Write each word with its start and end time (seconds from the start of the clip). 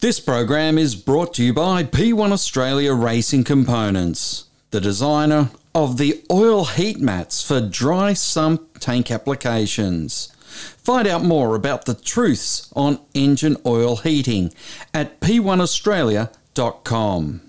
This 0.00 0.20
program 0.20 0.78
is 0.78 0.94
brought 0.94 1.34
to 1.34 1.42
you 1.42 1.52
by 1.52 1.82
P1 1.82 2.30
Australia 2.30 2.94
Racing 2.94 3.42
Components, 3.42 4.44
the 4.70 4.80
designer 4.80 5.50
of 5.74 5.98
the 5.98 6.22
oil 6.30 6.66
heat 6.66 7.00
mats 7.00 7.42
for 7.42 7.60
dry 7.60 8.12
sump 8.12 8.78
tank 8.78 9.10
applications. 9.10 10.32
Find 10.36 11.08
out 11.08 11.24
more 11.24 11.56
about 11.56 11.86
the 11.86 11.94
truths 11.94 12.72
on 12.76 13.00
engine 13.12 13.56
oil 13.66 13.96
heating 13.96 14.54
at 14.94 15.18
p1australia.com. 15.18 17.40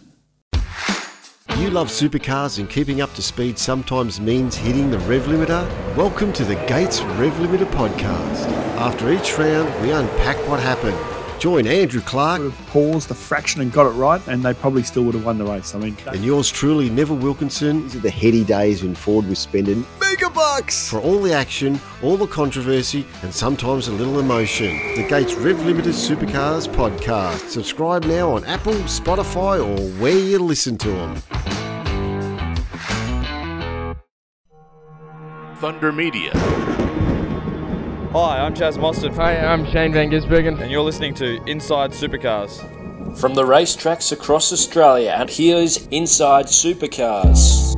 You 1.58 1.70
love 1.70 1.90
supercars 1.90 2.58
and 2.58 2.68
keeping 2.68 3.00
up 3.00 3.14
to 3.14 3.22
speed 3.22 3.60
sometimes 3.60 4.20
means 4.20 4.56
hitting 4.56 4.90
the 4.90 4.98
rev 4.98 5.26
limiter? 5.26 5.96
Welcome 5.96 6.34
to 6.34 6.44
the 6.44 6.56
Gates 6.66 7.02
Rev 7.02 7.34
Limiter 7.34 7.70
podcast. 7.74 8.48
After 8.80 9.14
each 9.14 9.38
round, 9.38 9.72
we 9.84 9.92
unpack 9.92 10.38
what 10.48 10.60
happened 10.60 10.98
Join 11.40 11.68
Andrew 11.68 12.02
Clark. 12.02 12.42
Would 12.42 12.52
have 12.52 12.68
paused 12.68 13.12
a 13.12 13.14
fraction 13.14 13.62
and 13.62 13.72
got 13.72 13.86
it 13.86 13.92
right, 13.92 14.22
and 14.28 14.44
they 14.44 14.54
probably 14.54 14.84
still 14.84 15.04
would 15.04 15.16
have 15.16 15.26
won 15.26 15.38
the 15.38 15.46
race. 15.46 15.74
I 15.74 15.80
mean, 15.80 15.96
and 16.08 16.24
yours 16.24 16.52
truly, 16.52 16.90
Neville 16.90 17.16
Wilkinson. 17.16 17.84
These 17.84 17.96
are 17.96 18.00
the 18.00 18.10
heady 18.10 18.44
days 18.44 18.84
when 18.84 18.94
Ford 18.94 19.26
was 19.26 19.40
spending 19.40 19.86
mega 20.02 20.30
bucks 20.30 20.90
for 20.90 21.00
all 21.00 21.22
the 21.22 21.32
action, 21.32 21.80
all 22.04 22.18
the 22.18 22.28
controversy, 22.28 23.06
and 23.24 23.34
sometimes 23.34 23.88
a 23.88 23.92
little 23.94 24.20
emotion. 24.20 24.76
The 24.96 25.08
Gates 25.08 25.34
Rev 25.36 25.56
Limiter 25.58 25.94
Supercars 25.94 26.68
podcast. 26.68 27.48
Subscribe 27.48 28.04
now 28.04 28.32
on 28.32 28.44
Apple, 28.44 28.74
Spotify, 28.74 29.66
or 29.66 29.80
where 30.02 30.20
you 30.20 30.40
listen 30.40 30.78
to 30.80 30.90
them. 30.90 31.16
Thunder 35.56 35.94
Media. 35.94 36.89
Hi, 38.12 38.40
I'm 38.40 38.56
Chaz 38.56 38.76
Mostert. 38.76 39.16
Hi, 39.18 39.38
I'm 39.38 39.68
Shane 39.68 39.94
Van 39.94 40.10
Gisbergen. 40.10 40.60
And 40.60 40.72
you're 40.72 40.82
listening 40.82 41.14
to 41.14 41.40
Inside 41.46 41.92
Supercars. 41.92 42.58
From 43.20 43.36
the 43.36 43.44
racetracks 43.44 44.12
across 44.12 44.52
Australia, 44.52 45.14
and 45.16 45.30
here's 45.30 45.86
Inside 45.90 46.48
Supercars. 46.48 47.76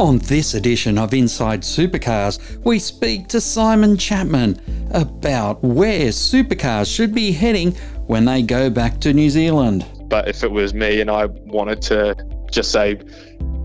On 0.00 0.16
this 0.20 0.54
edition 0.54 0.96
of 0.96 1.12
Inside 1.12 1.60
Supercars, 1.60 2.64
we 2.64 2.78
speak 2.78 3.28
to 3.28 3.42
Simon 3.42 3.98
Chapman 3.98 4.58
about 4.92 5.62
where 5.62 6.08
supercars 6.08 6.90
should 6.90 7.14
be 7.14 7.30
heading 7.30 7.72
when 8.06 8.24
they 8.24 8.40
go 8.40 8.70
back 8.70 9.00
to 9.00 9.12
New 9.12 9.28
Zealand. 9.28 9.84
But 10.08 10.28
if 10.28 10.42
it 10.42 10.50
was 10.50 10.72
me 10.72 11.02
and 11.02 11.10
I 11.10 11.26
wanted 11.26 11.82
to 11.82 12.16
just 12.50 12.72
say, 12.72 12.98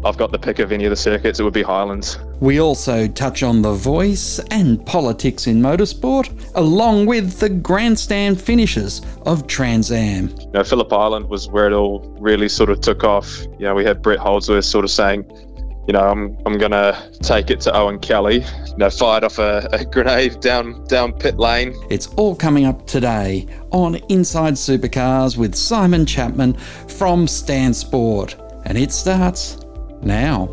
I've 0.05 0.17
got 0.17 0.31
the 0.31 0.37
pick 0.37 0.59
of 0.59 0.71
any 0.71 0.85
of 0.85 0.91
the 0.91 0.95
circuits, 0.95 1.39
it 1.39 1.43
would 1.43 1.53
be 1.53 1.63
Highlands. 1.63 2.19
We 2.39 2.61
also 2.61 3.07
touch 3.07 3.41
on 3.41 3.63
the 3.63 3.73
voice 3.73 4.37
and 4.51 4.85
politics 4.85 5.47
in 5.47 5.59
motorsport, 5.59 6.51
along 6.53 7.07
with 7.07 7.39
the 7.39 7.49
grandstand 7.49 8.39
finishes 8.39 9.01
of 9.25 9.47
Trans 9.47 9.91
Am. 9.91 10.29
You 10.29 10.51
know, 10.53 10.63
Phillip 10.63 10.93
Island 10.93 11.27
was 11.27 11.49
where 11.49 11.65
it 11.65 11.73
all 11.73 12.01
really 12.19 12.49
sort 12.49 12.69
of 12.69 12.81
took 12.81 13.03
off. 13.03 13.47
You 13.57 13.65
know, 13.65 13.73
we 13.73 13.83
had 13.83 14.03
Brett 14.03 14.19
Holdsworth 14.19 14.65
sort 14.65 14.85
of 14.85 14.91
saying, 14.91 15.25
you 15.87 15.93
know, 15.93 16.01
I'm, 16.01 16.37
I'm 16.45 16.59
going 16.59 16.71
to 16.71 17.11
take 17.23 17.49
it 17.49 17.59
to 17.61 17.75
Owen 17.75 17.97
Kelly. 17.97 18.45
You 18.67 18.77
know, 18.77 18.91
fired 18.91 19.23
off 19.23 19.39
a, 19.39 19.67
a 19.71 19.85
grenade 19.85 20.39
down 20.39 20.83
down 20.85 21.13
pit 21.13 21.39
lane. 21.39 21.73
It's 21.89 22.07
all 22.13 22.35
coming 22.35 22.65
up 22.65 22.85
today 22.85 23.47
on 23.71 23.95
Inside 24.09 24.53
Supercars 24.53 25.35
with 25.35 25.55
Simon 25.55 26.05
Chapman 26.05 26.53
from 26.53 27.27
Stan 27.27 27.73
Sport. 27.73 28.35
And 28.65 28.77
it 28.77 28.91
starts 28.91 29.64
now. 30.05 30.49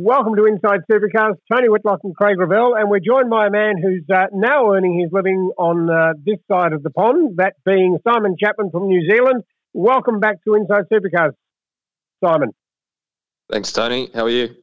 Welcome 0.00 0.36
to 0.36 0.46
Inside 0.46 0.80
Supercars. 0.90 1.34
Tony 1.52 1.68
Whitlock 1.68 2.00
and 2.04 2.14
Craig 2.16 2.38
Revell, 2.38 2.74
and 2.74 2.88
we're 2.88 3.00
joined 3.00 3.28
by 3.30 3.46
a 3.46 3.50
man 3.50 3.74
who's 3.82 4.04
uh, 4.08 4.26
now 4.32 4.72
earning 4.72 4.98
his 4.98 5.12
living 5.12 5.50
on 5.58 5.90
uh, 5.90 6.12
this 6.24 6.38
side 6.50 6.72
of 6.72 6.82
the 6.82 6.90
pond, 6.90 7.36
that 7.36 7.54
being 7.66 7.98
Simon 8.06 8.36
Chapman 8.38 8.70
from 8.70 8.86
New 8.86 9.06
Zealand. 9.06 9.42
Welcome 9.74 10.20
back 10.20 10.42
to 10.44 10.54
Inside 10.54 10.84
Supercars, 10.90 11.32
Simon. 12.24 12.52
Thanks, 13.50 13.72
Tony. 13.72 14.08
How 14.14 14.24
are 14.24 14.30
you? 14.30 14.54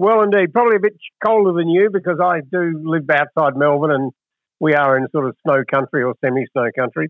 Well, 0.00 0.22
indeed, 0.22 0.54
probably 0.54 0.76
a 0.76 0.80
bit 0.80 0.94
colder 1.22 1.52
than 1.52 1.68
you 1.68 1.90
because 1.92 2.18
I 2.24 2.40
do 2.40 2.80
live 2.82 3.04
outside 3.12 3.54
Melbourne 3.54 3.90
and 3.90 4.12
we 4.58 4.72
are 4.72 4.96
in 4.96 5.06
sort 5.12 5.28
of 5.28 5.36
snow 5.46 5.62
country 5.70 6.02
or 6.02 6.14
semi-snow 6.24 6.70
country. 6.74 7.08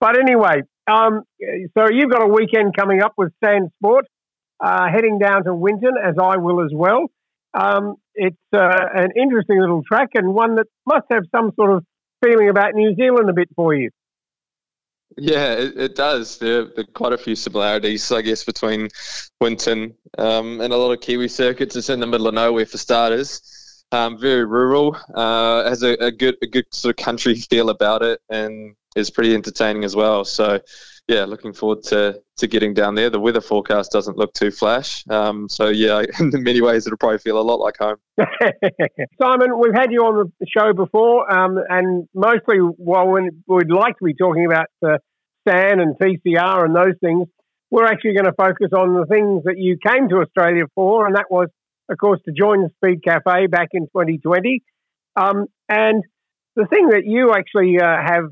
But 0.00 0.18
anyway, 0.18 0.62
um, 0.88 1.22
so 1.78 1.84
you've 1.92 2.10
got 2.10 2.24
a 2.24 2.26
weekend 2.26 2.74
coming 2.76 3.02
up 3.02 3.12
with 3.16 3.32
Stan 3.36 3.70
Sport, 3.78 4.06
uh, 4.58 4.86
heading 4.92 5.20
down 5.20 5.44
to 5.44 5.54
Winton, 5.54 5.92
as 5.96 6.16
I 6.20 6.38
will 6.38 6.64
as 6.64 6.72
well. 6.74 7.06
Um, 7.56 7.94
it's 8.16 8.36
uh, 8.52 8.58
an 8.58 9.10
interesting 9.14 9.60
little 9.60 9.82
track 9.86 10.08
and 10.14 10.34
one 10.34 10.56
that 10.56 10.66
must 10.84 11.06
have 11.12 11.22
some 11.32 11.52
sort 11.54 11.70
of 11.70 11.84
feeling 12.20 12.48
about 12.48 12.74
New 12.74 12.96
Zealand 12.96 13.30
a 13.30 13.32
bit 13.32 13.48
for 13.54 13.72
you. 13.74 13.90
Yeah, 15.16 15.54
it, 15.54 15.76
it 15.76 15.94
does. 15.94 16.38
There, 16.38 16.64
there, 16.64 16.84
are 16.84 16.92
quite 16.92 17.12
a 17.12 17.18
few 17.18 17.36
similarities, 17.36 18.10
I 18.10 18.22
guess, 18.22 18.44
between 18.44 18.88
Winton 19.40 19.94
um, 20.18 20.60
and 20.60 20.72
a 20.72 20.76
lot 20.76 20.92
of 20.92 21.00
Kiwi 21.00 21.28
circuits. 21.28 21.76
It's 21.76 21.88
in 21.88 22.00
the 22.00 22.06
middle 22.06 22.26
of 22.26 22.34
nowhere 22.34 22.66
for 22.66 22.78
starters. 22.78 23.84
Um, 23.92 24.18
very 24.18 24.44
rural, 24.44 24.96
uh, 25.14 25.68
has 25.68 25.84
a, 25.84 25.92
a, 26.04 26.10
good 26.10 26.36
a 26.42 26.48
good 26.48 26.66
sort 26.74 26.98
of 26.98 27.04
country 27.04 27.36
feel 27.36 27.70
about 27.70 28.02
it, 28.02 28.20
and 28.28 28.74
is 28.96 29.10
pretty 29.10 29.34
entertaining 29.34 29.84
as 29.84 29.94
well. 29.94 30.24
So, 30.24 30.58
yeah, 31.08 31.24
looking 31.24 31.52
forward 31.52 31.82
to 31.84 32.20
to 32.36 32.46
getting 32.46 32.72
down 32.72 32.94
there. 32.94 33.10
The 33.10 33.20
weather 33.20 33.40
forecast 33.40 33.92
doesn't 33.92 34.16
look 34.16 34.32
too 34.32 34.50
flash, 34.50 35.04
um, 35.10 35.48
so 35.48 35.68
yeah, 35.68 36.02
in 36.18 36.42
many 36.42 36.60
ways 36.60 36.86
it'll 36.86 36.96
probably 36.96 37.18
feel 37.18 37.38
a 37.38 37.42
lot 37.42 37.60
like 37.60 37.76
home. 37.78 37.96
Simon, 39.20 39.58
we've 39.58 39.74
had 39.74 39.92
you 39.92 40.00
on 40.00 40.32
the 40.40 40.46
show 40.46 40.72
before, 40.72 41.30
um, 41.30 41.58
and 41.68 42.08
mostly 42.14 42.56
while 42.58 43.06
we'd 43.08 43.70
like 43.70 43.98
to 43.98 44.04
be 44.04 44.14
talking 44.14 44.46
about 44.46 44.66
uh, 44.84 44.96
Stan 45.46 45.80
and 45.80 45.94
TCR 45.98 46.64
and 46.64 46.74
those 46.74 46.94
things, 47.02 47.28
we're 47.70 47.86
actually 47.86 48.14
going 48.14 48.24
to 48.24 48.32
focus 48.32 48.70
on 48.74 48.94
the 48.94 49.04
things 49.06 49.44
that 49.44 49.58
you 49.58 49.76
came 49.84 50.08
to 50.08 50.16
Australia 50.16 50.64
for, 50.74 51.06
and 51.06 51.16
that 51.16 51.26
was, 51.30 51.48
of 51.90 51.98
course, 51.98 52.20
to 52.24 52.32
join 52.32 52.62
the 52.62 52.70
Speed 52.76 53.04
Cafe 53.04 53.46
back 53.48 53.68
in 53.72 53.82
2020. 53.88 54.62
Um, 55.16 55.46
and 55.68 56.02
the 56.56 56.66
thing 56.66 56.88
that 56.88 57.04
you 57.04 57.32
actually 57.32 57.78
uh, 57.78 57.84
have 57.84 58.24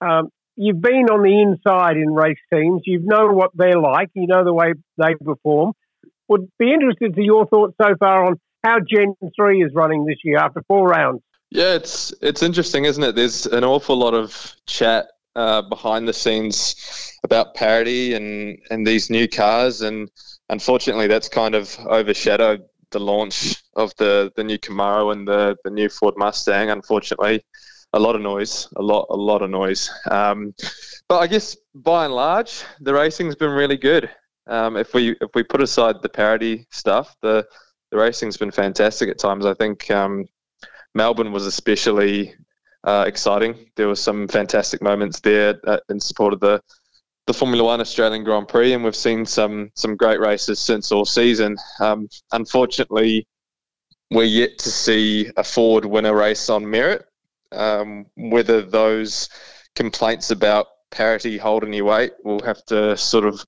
um, 0.00 0.28
you've 0.56 0.80
been 0.80 1.06
on 1.10 1.22
the 1.22 1.40
inside 1.40 1.96
in 1.96 2.12
race 2.12 2.38
teams. 2.52 2.82
You 2.84 3.00
know 3.02 3.28
what 3.28 3.50
they're 3.54 3.78
like. 3.78 4.10
You 4.14 4.26
know 4.26 4.44
the 4.44 4.52
way 4.52 4.74
they 4.98 5.14
perform. 5.14 5.72
Would 6.28 6.50
be 6.58 6.72
interested 6.72 7.14
to 7.14 7.22
your 7.22 7.46
thoughts 7.46 7.74
so 7.80 7.94
far 7.98 8.24
on 8.24 8.40
how 8.64 8.78
Gen 8.80 9.14
Three 9.36 9.62
is 9.62 9.72
running 9.74 10.04
this 10.06 10.18
year 10.24 10.38
after 10.38 10.62
four 10.68 10.88
rounds. 10.88 11.22
Yeah, 11.50 11.74
it's 11.74 12.14
it's 12.22 12.42
interesting, 12.42 12.84
isn't 12.84 13.02
it? 13.02 13.14
There's 13.14 13.46
an 13.46 13.64
awful 13.64 13.96
lot 13.96 14.14
of 14.14 14.54
chat 14.66 15.08
uh, 15.36 15.62
behind 15.62 16.08
the 16.08 16.12
scenes 16.12 17.18
about 17.24 17.54
parity 17.54 18.14
and 18.14 18.58
and 18.70 18.86
these 18.86 19.10
new 19.10 19.28
cars, 19.28 19.82
and 19.82 20.10
unfortunately, 20.48 21.08
that's 21.08 21.28
kind 21.28 21.54
of 21.54 21.78
overshadowed 21.86 22.62
the 22.90 23.00
launch 23.00 23.62
of 23.74 23.94
the 23.96 24.32
the 24.36 24.44
new 24.44 24.58
Camaro 24.58 25.12
and 25.12 25.26
the 25.26 25.56
the 25.64 25.70
new 25.70 25.88
Ford 25.88 26.14
Mustang. 26.16 26.70
Unfortunately, 26.70 27.44
a 27.92 27.98
lot 27.98 28.16
of 28.16 28.22
noise, 28.22 28.68
a 28.76 28.82
lot, 28.82 29.06
a 29.10 29.16
lot 29.16 29.42
of 29.42 29.50
noise. 29.50 29.90
Um, 30.10 30.54
but 31.08 31.18
I 31.18 31.26
guess 31.26 31.56
by 31.74 32.04
and 32.06 32.14
large, 32.14 32.62
the 32.80 32.94
racing's 32.94 33.36
been 33.36 33.50
really 33.50 33.76
good. 33.76 34.10
Um, 34.46 34.76
if 34.76 34.94
we 34.94 35.10
if 35.20 35.30
we 35.34 35.42
put 35.42 35.62
aside 35.62 36.02
the 36.02 36.08
parity 36.08 36.66
stuff, 36.70 37.14
the 37.22 37.46
the 37.90 37.98
racing's 37.98 38.36
been 38.36 38.50
fantastic 38.50 39.08
at 39.08 39.18
times. 39.18 39.46
I 39.46 39.54
think 39.54 39.90
um, 39.90 40.26
Melbourne 40.94 41.32
was 41.32 41.46
especially 41.46 42.34
uh, 42.84 43.04
exciting. 43.06 43.70
There 43.76 43.88
were 43.88 43.96
some 43.96 44.26
fantastic 44.28 44.82
moments 44.82 45.20
there 45.20 45.60
uh, 45.66 45.78
in 45.88 46.00
support 46.00 46.32
of 46.32 46.40
the 46.40 46.60
the 47.26 47.34
Formula 47.34 47.62
One 47.62 47.80
Australian 47.80 48.24
Grand 48.24 48.48
Prix, 48.48 48.72
and 48.72 48.82
we've 48.82 48.96
seen 48.96 49.24
some 49.24 49.70
some 49.74 49.96
great 49.96 50.18
races 50.18 50.58
since 50.58 50.90
all 50.90 51.04
season. 51.04 51.56
Um, 51.78 52.08
unfortunately, 52.32 53.26
we're 54.10 54.24
yet 54.24 54.58
to 54.58 54.70
see 54.70 55.30
a 55.36 55.44
Ford 55.44 55.84
win 55.84 56.06
a 56.06 56.14
race 56.14 56.50
on 56.50 56.68
merit. 56.68 57.04
Um, 57.52 58.06
whether 58.16 58.62
those 58.62 59.28
complaints 59.74 60.30
about 60.30 60.66
parity 60.90 61.38
hold 61.38 61.64
any 61.64 61.82
weight, 61.82 62.12
we'll 62.24 62.40
have 62.40 62.64
to 62.66 62.96
sort 62.96 63.24
of 63.24 63.44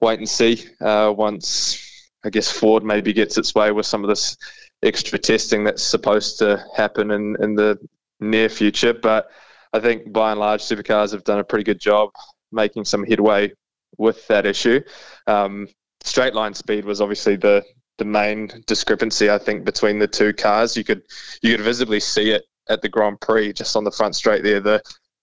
wait 0.00 0.18
and 0.18 0.28
see 0.28 0.64
uh, 0.80 1.12
once, 1.16 2.10
I 2.24 2.30
guess, 2.30 2.50
Ford 2.50 2.84
maybe 2.84 3.12
gets 3.12 3.38
its 3.38 3.54
way 3.54 3.72
with 3.72 3.86
some 3.86 4.04
of 4.04 4.08
this 4.08 4.36
extra 4.82 5.18
testing 5.18 5.64
that's 5.64 5.82
supposed 5.82 6.38
to 6.38 6.64
happen 6.76 7.10
in, 7.10 7.36
in 7.40 7.54
the 7.54 7.78
near 8.20 8.48
future. 8.48 8.94
But 8.94 9.28
I 9.72 9.80
think 9.80 10.12
by 10.12 10.30
and 10.30 10.40
large, 10.40 10.62
supercars 10.62 11.12
have 11.12 11.24
done 11.24 11.38
a 11.38 11.44
pretty 11.44 11.64
good 11.64 11.80
job 11.80 12.10
making 12.52 12.84
some 12.84 13.04
headway 13.04 13.52
with 13.96 14.26
that 14.28 14.46
issue. 14.46 14.80
Um, 15.26 15.68
straight 16.02 16.34
line 16.34 16.54
speed 16.54 16.84
was 16.84 17.00
obviously 17.00 17.36
the 17.36 17.64
the 17.98 18.04
main 18.04 18.48
discrepancy 18.68 19.28
I 19.28 19.38
think 19.38 19.64
between 19.64 19.98
the 19.98 20.06
two 20.06 20.32
cars. 20.32 20.76
You 20.76 20.84
could 20.84 21.02
you 21.42 21.56
could 21.56 21.64
visibly 21.64 22.00
see 22.00 22.30
it 22.30 22.44
at 22.68 22.82
the 22.82 22.88
Grand 22.88 23.20
Prix, 23.20 23.52
just 23.52 23.76
on 23.76 23.84
the 23.84 23.90
front 23.90 24.14
straight 24.14 24.42
there. 24.42 24.60
The 24.60 24.82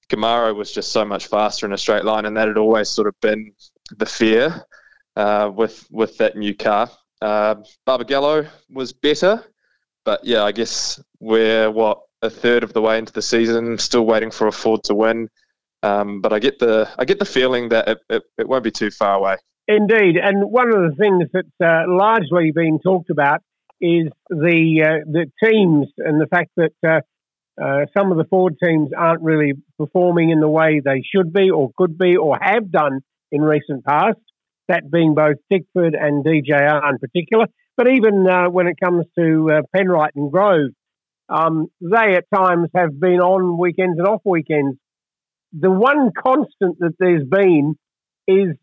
Camaro 0.09 0.55
was 0.55 0.71
just 0.71 0.91
so 0.91 1.05
much 1.05 1.27
faster 1.27 1.65
in 1.65 1.73
a 1.73 1.77
straight 1.77 2.05
line, 2.05 2.25
and 2.25 2.37
that 2.37 2.47
had 2.47 2.57
always 2.57 2.89
sort 2.89 3.07
of 3.07 3.15
been 3.21 3.53
the 3.97 4.05
fear 4.05 4.65
uh, 5.15 5.51
with 5.53 5.87
with 5.91 6.17
that 6.17 6.35
new 6.35 6.55
car. 6.55 6.89
Uh, 7.21 7.55
Barbagallo 7.87 8.47
was 8.69 8.93
better, 8.93 9.43
but 10.03 10.23
yeah, 10.23 10.43
I 10.43 10.51
guess 10.51 11.01
we're 11.19 11.71
what 11.71 12.01
a 12.21 12.29
third 12.29 12.63
of 12.63 12.73
the 12.73 12.81
way 12.81 12.97
into 12.97 13.13
the 13.13 13.21
season, 13.21 13.77
still 13.77 14.05
waiting 14.05 14.31
for 14.31 14.47
a 14.47 14.51
Ford 14.51 14.83
to 14.85 14.95
win. 14.95 15.29
Um, 15.83 16.21
but 16.21 16.33
I 16.33 16.39
get 16.39 16.59
the 16.59 16.89
I 16.97 17.05
get 17.05 17.19
the 17.19 17.25
feeling 17.25 17.69
that 17.69 17.87
it, 17.87 17.97
it, 18.09 18.23
it, 18.39 18.47
won't 18.47 18.63
be 18.63 18.71
too 18.71 18.89
far 18.89 19.15
away. 19.15 19.37
Indeed, 19.67 20.17
and 20.17 20.49
one 20.49 20.69
of 20.69 20.75
the 20.75 20.95
things 20.97 21.29
that's 21.31 21.47
uh, 21.63 21.83
largely 21.87 22.51
been 22.51 22.79
talked 22.79 23.09
about 23.09 23.41
is 23.79 24.07
the 24.29 24.83
uh, 24.83 25.05
the 25.11 25.31
teams 25.43 25.87
and 25.97 26.19
the 26.19 26.27
fact 26.27 26.51
that 26.57 26.71
uh, 27.61 27.85
some 27.97 28.11
of 28.11 28.17
the 28.17 28.25
Ford 28.25 28.55
teams 28.63 28.89
aren't 28.97 29.21
really 29.21 29.53
performing 29.77 30.29
in 30.29 30.39
the 30.39 30.49
way 30.49 30.81
they 30.83 31.03
should 31.13 31.31
be 31.31 31.49
or 31.49 31.71
could 31.77 31.97
be 31.97 32.17
or 32.17 32.37
have 32.41 32.69
done 32.71 32.99
in 33.31 33.41
recent 33.41 33.85
past. 33.85 34.17
That 34.67 34.89
being 34.91 35.13
both 35.13 35.35
Tickford 35.51 35.93
and 35.93 36.25
DJR 36.25 36.89
in 36.89 36.97
particular, 36.97 37.45
but 37.77 37.87
even 37.87 38.25
uh, 38.27 38.49
when 38.49 38.67
it 38.67 38.77
comes 38.83 39.05
to 39.17 39.51
uh, 39.51 39.61
Penrite 39.75 40.15
and 40.15 40.31
Grove, 40.31 40.71
um, 41.29 41.67
they 41.81 42.15
at 42.15 42.25
times 42.33 42.69
have 42.75 42.99
been 42.99 43.19
on 43.19 43.59
weekends 43.59 43.99
and 43.99 44.07
off 44.07 44.21
weekends. 44.25 44.77
The 45.53 45.69
one 45.69 46.11
constant 46.17 46.79
that 46.79 46.93
there's 46.99 47.27
been 47.27 47.75
is 48.27 48.55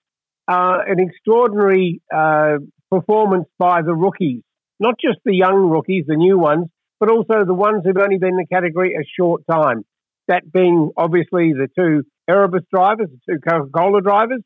uh, 0.49 0.79
an 0.87 0.99
extraordinary 0.99 2.03
uh, 2.15 2.59
performance 2.91 3.47
by 3.59 3.83
the 3.83 3.95
rookies, 3.95 4.43
not 4.81 4.95
just 5.01 5.19
the 5.25 5.35
young 5.35 5.69
rookies, 5.71 6.05
the 6.07 6.17
new 6.17 6.39
ones, 6.39 6.67
but 7.03 7.11
also 7.11 7.45
the 7.45 7.53
ones 7.53 7.83
who've 7.85 7.97
only 7.97 8.17
been 8.17 8.29
in 8.29 8.37
the 8.37 8.47
category 8.47 8.95
a 8.95 9.03
short 9.19 9.43
time. 9.51 9.85
That 10.29 10.53
being 10.53 10.93
obviously 10.97 11.53
the 11.53 11.67
two 11.77 12.05
Erebus 12.31 12.63
drivers, 12.73 13.09
the 13.11 13.19
two 13.35 13.41
Coca 13.41 13.69
Cola 13.77 14.01
drivers 14.01 14.41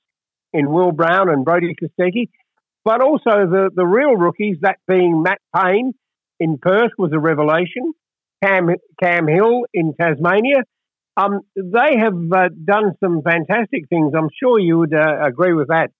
in 0.54 0.70
Will 0.70 0.90
Brown 0.90 1.28
and 1.28 1.44
Brodie 1.44 1.74
Kostecki, 1.74 2.30
but 2.82 3.02
also 3.02 3.44
the, 3.44 3.68
the 3.74 3.84
real 3.84 4.16
rookies, 4.16 4.56
that 4.62 4.78
being 4.88 5.22
Matt 5.22 5.38
Payne 5.54 5.92
in 6.40 6.56
Perth 6.56 6.92
was 6.96 7.12
a 7.12 7.18
revelation, 7.18 7.92
Cam, 8.42 8.70
Cam 9.02 9.28
Hill 9.28 9.66
in 9.74 9.92
Tasmania. 10.00 10.62
Um, 11.14 11.42
they 11.56 11.98
have 11.98 12.14
uh, 12.14 12.48
done 12.64 12.94
some 13.04 13.20
fantastic 13.20 13.90
things. 13.90 14.14
I'm 14.16 14.30
sure 14.42 14.58
you 14.58 14.78
would 14.78 14.94
uh, 14.94 15.18
agree 15.22 15.52
with 15.52 15.68
that. 15.68 15.90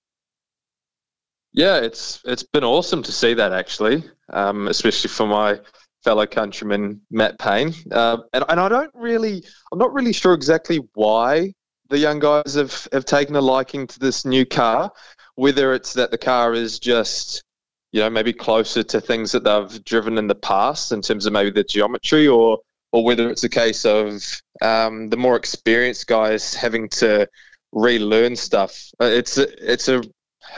Yeah, 1.52 1.80
it's 1.80 2.22
it's 2.24 2.44
been 2.44 2.64
awesome 2.64 3.02
to 3.02 3.12
see 3.12 3.34
that 3.34 3.52
actually, 3.52 4.04
um, 4.30 4.68
especially 4.68 5.08
for 5.08 5.26
my 5.26 5.58
fellow 6.06 6.24
countryman 6.24 7.00
Matt 7.10 7.36
Payne. 7.36 7.74
Uh, 7.90 8.18
and, 8.32 8.44
and 8.48 8.60
I 8.60 8.68
don't 8.68 8.92
really, 8.94 9.42
I'm 9.72 9.78
not 9.78 9.92
really 9.92 10.12
sure 10.12 10.34
exactly 10.34 10.78
why 10.94 11.52
the 11.88 11.98
young 11.98 12.20
guys 12.20 12.54
have, 12.54 12.86
have 12.92 13.04
taken 13.04 13.34
a 13.34 13.40
liking 13.40 13.88
to 13.88 13.98
this 13.98 14.24
new 14.24 14.46
car, 14.46 14.92
whether 15.34 15.74
it's 15.74 15.94
that 15.94 16.12
the 16.12 16.18
car 16.18 16.54
is 16.54 16.78
just, 16.78 17.42
you 17.90 18.00
know, 18.00 18.08
maybe 18.08 18.32
closer 18.32 18.84
to 18.84 19.00
things 19.00 19.32
that 19.32 19.42
they've 19.42 19.84
driven 19.84 20.16
in 20.16 20.28
the 20.28 20.36
past 20.36 20.92
in 20.92 21.02
terms 21.02 21.26
of 21.26 21.32
maybe 21.32 21.50
the 21.50 21.64
geometry 21.64 22.28
or, 22.28 22.60
or 22.92 23.04
whether 23.04 23.28
it's 23.28 23.42
a 23.42 23.48
case 23.48 23.84
of 23.84 24.22
um, 24.62 25.08
the 25.08 25.16
more 25.16 25.34
experienced 25.34 26.06
guys 26.06 26.54
having 26.54 26.88
to 26.88 27.26
relearn 27.72 28.36
stuff. 28.36 28.92
Uh, 29.02 29.06
it's 29.06 29.38
it's 29.38 29.88
a, 29.88 30.00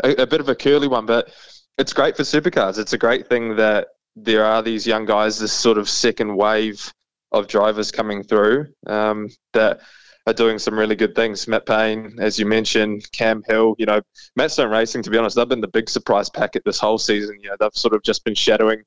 a, 0.05 0.11
a 0.23 0.27
bit 0.27 0.41
of 0.41 0.50
a 0.50 0.55
curly 0.55 0.89
one, 0.89 1.06
but 1.06 1.33
it's 1.79 1.95
great 1.95 2.17
for 2.17 2.23
supercars. 2.23 2.79
It's 2.79 2.93
a 2.93 2.99
great 2.99 3.29
thing 3.29 3.56
that 3.56 3.89
there 4.23 4.44
are 4.44 4.62
these 4.62 4.87
young 4.87 5.05
guys, 5.05 5.38
this 5.38 5.53
sort 5.53 5.79
of 5.79 5.88
second 5.88 6.37
wave 6.37 6.93
of 7.32 7.47
drivers 7.47 7.91
coming 7.91 8.23
through 8.23 8.67
um, 8.87 9.29
that 9.53 9.81
are 10.26 10.32
doing 10.32 10.59
some 10.59 10.79
really 10.79 10.97
good 10.97 11.15
things. 11.15 11.49
Matt 11.49 11.67
Payne, 11.67 12.17
as 12.19 12.38
you 12.38 12.47
mentioned, 12.47 13.11
Cam 13.12 13.43
Hill, 13.47 13.75
you 13.79 13.87
know, 13.87 14.00
Matt 14.37 14.50
Stone 14.50 14.70
Racing, 14.70 15.03
to 15.03 15.11
be 15.11 15.19
honest, 15.19 15.37
they've 15.37 15.49
been 15.49 15.61
the 15.61 15.69
big 15.69 15.88
surprise 15.88 16.29
packet 16.29 16.62
this 16.65 16.79
whole 16.79 16.99
season. 16.99 17.38
You 17.41 17.50
know, 17.50 17.56
they've 17.59 17.70
sort 17.75 17.94
of 17.94 18.03
just 18.03 18.25
been 18.25 18.35
shadowing 18.35 18.82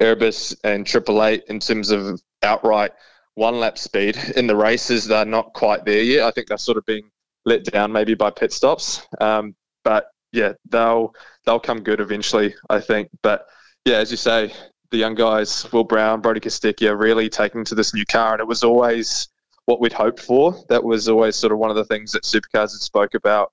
Erebus 0.00 0.56
and 0.64 0.86
Triple 0.86 1.24
Eight 1.24 1.44
in 1.48 1.60
terms 1.60 1.90
of 1.90 2.20
outright 2.42 2.92
one 3.34 3.58
lap 3.58 3.78
speed. 3.78 4.16
In 4.36 4.46
the 4.46 4.56
races, 4.56 5.06
they're 5.06 5.24
not 5.24 5.52
quite 5.54 5.84
there 5.84 6.02
yet. 6.02 6.26
I 6.26 6.30
think 6.30 6.48
they're 6.48 6.58
sort 6.58 6.78
of 6.78 6.86
being 6.86 7.10
let 7.44 7.64
down 7.64 7.92
maybe 7.92 8.14
by 8.14 8.30
pit 8.30 8.52
stops. 8.52 9.06
Um, 9.20 9.54
but 9.82 10.10
yeah, 10.32 10.52
they'll 10.70 11.14
they'll 11.44 11.60
come 11.60 11.82
good 11.82 12.00
eventually, 12.00 12.54
I 12.70 12.80
think. 12.80 13.08
But 13.22 13.46
yeah, 13.84 13.96
as 13.96 14.10
you 14.10 14.16
say, 14.16 14.52
the 14.94 15.00
young 15.00 15.16
guys, 15.16 15.70
Will 15.72 15.82
Brown, 15.82 16.20
Brodie 16.20 16.38
Kostecki, 16.38 16.88
are 16.88 16.96
really 16.96 17.28
taking 17.28 17.64
to 17.64 17.74
this 17.74 17.92
new 17.92 18.04
car, 18.06 18.34
and 18.34 18.40
it 18.40 18.46
was 18.46 18.62
always 18.62 19.28
what 19.66 19.80
we'd 19.80 19.92
hoped 19.92 20.20
for. 20.20 20.54
That 20.68 20.84
was 20.84 21.08
always 21.08 21.34
sort 21.34 21.52
of 21.52 21.58
one 21.58 21.70
of 21.70 21.74
the 21.74 21.84
things 21.84 22.12
that 22.12 22.22
Supercars 22.22 22.72
had 22.72 22.80
spoke 22.80 23.14
about 23.14 23.52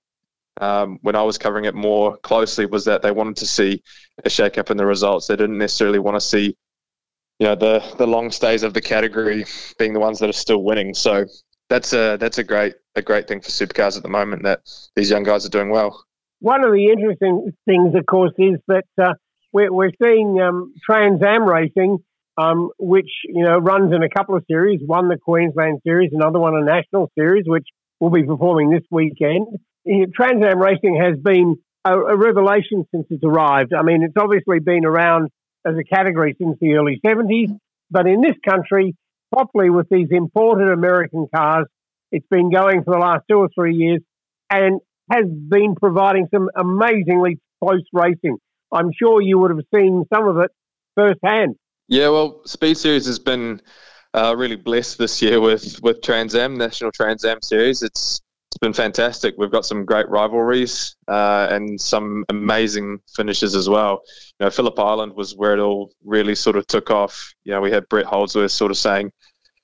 um, 0.59 0.99
when 1.01 1.15
I 1.15 1.23
was 1.23 1.39
covering 1.39 1.65
it 1.65 1.73
more 1.73 2.15
closely 2.17 2.67
was 2.67 2.85
that 2.85 3.01
they 3.01 3.09
wanted 3.09 3.37
to 3.37 3.47
see 3.47 3.81
a 4.23 4.29
shake-up 4.29 4.69
in 4.69 4.77
the 4.77 4.85
results. 4.85 5.25
They 5.25 5.35
didn't 5.35 5.57
necessarily 5.57 5.97
want 5.97 6.15
to 6.15 6.21
see, 6.21 6.55
you 7.39 7.47
know, 7.47 7.55
the 7.55 7.83
the 7.97 8.05
long 8.05 8.29
stays 8.29 8.61
of 8.61 8.75
the 8.75 8.81
category 8.81 9.45
being 9.79 9.93
the 9.93 9.99
ones 9.99 10.19
that 10.19 10.29
are 10.29 10.33
still 10.33 10.63
winning. 10.63 10.93
So 10.93 11.25
that's 11.69 11.91
a 11.93 12.17
that's 12.17 12.37
a 12.37 12.43
great 12.43 12.75
a 12.95 13.01
great 13.01 13.27
thing 13.27 13.41
for 13.41 13.49
Supercars 13.49 13.97
at 13.97 14.03
the 14.03 14.09
moment 14.09 14.43
that 14.43 14.59
these 14.95 15.09
young 15.09 15.23
guys 15.23 15.43
are 15.43 15.49
doing 15.49 15.71
well. 15.71 16.05
One 16.39 16.63
of 16.63 16.71
the 16.71 16.91
interesting 16.91 17.51
things, 17.65 17.95
of 17.95 18.05
course, 18.05 18.33
is 18.37 18.59
that 18.67 18.85
uh, 19.01 19.13
we're, 19.51 19.71
we're 19.71 19.91
seeing 20.01 20.39
um, 20.41 20.73
Trans 20.85 21.21
Am 21.23 21.47
racing 21.47 21.99
um, 22.37 22.69
which 22.79 23.09
you 23.25 23.43
know 23.43 23.57
runs 23.57 23.93
in 23.93 24.03
a 24.03 24.09
couple 24.09 24.35
of 24.35 24.43
series. 24.49 24.79
One 24.85 25.09
the 25.09 25.17
Queensland 25.17 25.81
Series, 25.83 26.11
another 26.13 26.39
one 26.39 26.55
a 26.55 26.63
National 26.63 27.11
Series, 27.17 27.43
which 27.45 27.67
will 27.99 28.09
be 28.09 28.23
performing 28.23 28.69
this 28.69 28.83
weekend. 28.89 29.47
Trans 30.15 30.43
Am 30.43 30.59
Racing 30.59 30.99
has 31.03 31.19
been 31.19 31.57
a, 31.85 31.93
a, 31.93 32.17
revelation 32.17 32.85
since 32.93 33.07
it's 33.09 33.23
arrived. 33.23 33.73
I 33.73 33.81
mean, 33.83 34.03
it's 34.03 34.15
obviously 34.17 34.59
been 34.59 34.85
around 34.85 35.29
as 35.65 35.75
a 35.75 35.83
category 35.83 36.35
since 36.39 36.57
the 36.59 36.73
early 36.73 36.99
70s, 37.03 37.49
but 37.89 38.07
in 38.07 38.21
this 38.21 38.35
country, 38.47 38.95
properly 39.33 39.69
with 39.69 39.87
these 39.89 40.07
imported 40.11 40.71
American 40.71 41.27
cars, 41.33 41.65
it's 42.11 42.25
been 42.29 42.51
going 42.51 42.83
for 42.83 42.93
the 42.93 42.99
last 42.99 43.23
two 43.29 43.37
or 43.37 43.49
three 43.53 43.75
years 43.75 44.01
and 44.51 44.81
has 45.11 45.25
been 45.25 45.75
providing 45.75 46.27
some 46.33 46.49
amazingly 46.55 47.39
close 47.63 47.83
racing. 47.93 48.37
I'm 48.71 48.91
sure 48.97 49.21
you 49.21 49.39
would 49.39 49.51
have 49.51 49.65
seen 49.73 50.05
some 50.13 50.27
of 50.27 50.37
it 50.37 50.51
firsthand. 50.95 51.55
Yeah, 51.87 52.09
well, 52.09 52.41
Speed 52.45 52.77
Series 52.77 53.05
has 53.05 53.19
been 53.19 53.61
uh, 54.13 54.35
really 54.37 54.55
blessed 54.55 54.97
this 54.97 55.21
year 55.21 55.39
with 55.39 55.81
with 55.81 56.01
Trans 56.01 56.35
Am 56.35 56.57
National 56.57 56.91
Trans 56.91 57.25
Am 57.25 57.41
Series. 57.41 57.81
It's 57.81 58.21
it's 58.51 58.57
been 58.57 58.73
fantastic. 58.73 59.35
We've 59.37 59.51
got 59.51 59.65
some 59.65 59.85
great 59.85 60.09
rivalries 60.09 60.97
uh, 61.07 61.47
and 61.49 61.79
some 61.79 62.25
amazing 62.27 62.99
finishes 63.15 63.55
as 63.55 63.69
well. 63.69 64.01
You 64.39 64.45
know, 64.45 64.49
Phillip 64.49 64.77
Island 64.77 65.13
was 65.13 65.35
where 65.35 65.53
it 65.53 65.61
all 65.61 65.93
really 66.03 66.35
sort 66.35 66.57
of 66.57 66.67
took 66.67 66.91
off. 66.91 67.33
You 67.45 67.53
know, 67.53 67.61
we 67.61 67.71
had 67.71 67.87
Brett 67.87 68.05
Holdsworth 68.05 68.51
sort 68.51 68.71
of 68.71 68.77
saying, 68.77 69.13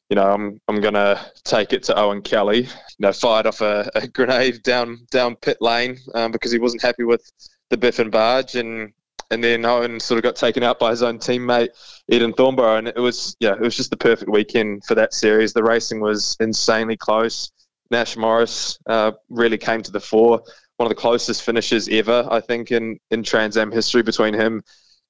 you 0.09 0.15
know, 0.15 0.31
I'm 0.31 0.61
I'm 0.69 0.79
gonna 0.79 1.19
take 1.43 1.73
it 1.73 1.83
to 1.83 1.99
Owen 1.99 2.21
Kelly. 2.21 2.61
You 2.61 2.69
know, 2.99 3.11
fired 3.11 3.45
off 3.45 3.59
a, 3.59 3.89
a 3.93 4.07
grenade 4.07 4.63
down 4.63 5.05
down 5.11 5.35
pit 5.35 5.57
lane 5.59 5.97
um, 6.15 6.31
because 6.31 6.53
he 6.53 6.59
wasn't 6.59 6.81
happy 6.81 7.03
with 7.03 7.29
the 7.69 7.77
biff 7.77 7.99
and 7.99 8.11
barge, 8.11 8.55
and 8.55 8.93
and 9.29 9.43
then 9.43 9.65
Owen 9.65 9.99
sort 9.99 10.17
of 10.17 10.23
got 10.23 10.35
taken 10.35 10.63
out 10.63 10.79
by 10.79 10.91
his 10.91 11.03
own 11.03 11.19
teammate 11.19 11.69
Eden 12.09 12.33
Thornborough, 12.33 12.77
and 12.77 12.87
it 12.87 12.97
was 12.97 13.35
yeah, 13.39 13.53
it 13.53 13.61
was 13.61 13.75
just 13.75 13.89
the 13.89 13.97
perfect 13.97 14.31
weekend 14.31 14.85
for 14.85 14.95
that 14.95 15.13
series. 15.13 15.53
The 15.53 15.63
racing 15.63 15.99
was 15.99 16.37
insanely 16.39 16.97
close. 16.97 17.51
Nash 17.91 18.17
Morris 18.17 18.77
uh, 18.87 19.11
really 19.29 19.57
came 19.57 19.81
to 19.81 19.91
the 19.91 19.99
fore. 19.99 20.41
One 20.77 20.85
of 20.85 20.89
the 20.89 21.01
closest 21.01 21.43
finishes 21.43 21.89
ever, 21.89 22.27
I 22.29 22.39
think, 22.41 22.71
in 22.71 22.99
in 23.11 23.23
Trans 23.23 23.57
Am 23.57 23.71
history 23.71 24.03
between 24.03 24.33
him 24.33 24.63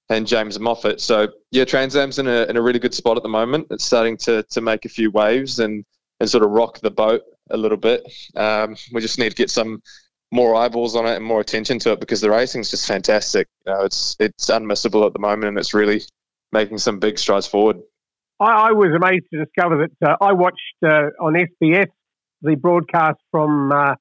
and 0.09 0.25
James 0.25 0.59
Moffat. 0.59 1.01
So 1.01 1.27
yeah, 1.51 1.65
Trans 1.65 1.95
Am's 1.95 2.19
in 2.19 2.27
a 2.27 2.45
in 2.45 2.57
a 2.57 2.61
really 2.61 2.79
good 2.79 2.93
spot 2.93 3.17
at 3.17 3.23
the 3.23 3.29
moment. 3.29 3.67
It's 3.71 3.83
starting 3.83 4.17
to 4.17 4.43
to 4.43 4.61
make 4.61 4.85
a 4.85 4.89
few 4.89 5.11
waves 5.11 5.59
and 5.59 5.85
and 6.19 6.29
sort 6.29 6.43
of 6.43 6.51
rock 6.51 6.79
the 6.79 6.91
boat 6.91 7.21
a 7.49 7.57
little 7.57 7.77
bit. 7.77 8.03
Um, 8.35 8.75
we 8.91 9.01
just 9.01 9.19
need 9.19 9.29
to 9.29 9.35
get 9.35 9.49
some 9.49 9.81
more 10.31 10.55
eyeballs 10.55 10.95
on 10.95 11.05
it 11.05 11.15
and 11.15 11.25
more 11.25 11.39
attention 11.39 11.79
to 11.79 11.93
it 11.93 11.99
because 11.99 12.21
the 12.21 12.29
racing's 12.29 12.69
just 12.69 12.87
fantastic. 12.87 13.47
You 13.65 13.73
know, 13.73 13.83
it's 13.83 14.15
it's 14.19 14.49
unmissable 14.49 15.05
at 15.05 15.13
the 15.13 15.19
moment, 15.19 15.45
and 15.45 15.57
it's 15.57 15.73
really 15.73 16.01
making 16.51 16.77
some 16.77 16.99
big 16.99 17.17
strides 17.17 17.47
forward. 17.47 17.77
I, 18.39 18.69
I 18.69 18.71
was 18.71 18.91
amazed 18.95 19.25
to 19.33 19.43
discover 19.43 19.87
that 19.87 20.09
uh, 20.09 20.15
I 20.21 20.33
watched 20.33 20.57
uh, 20.83 21.09
on 21.19 21.33
SBS 21.33 21.87
the 22.41 22.55
broadcast 22.55 23.19
from 23.31 23.71
uh, 23.71 23.95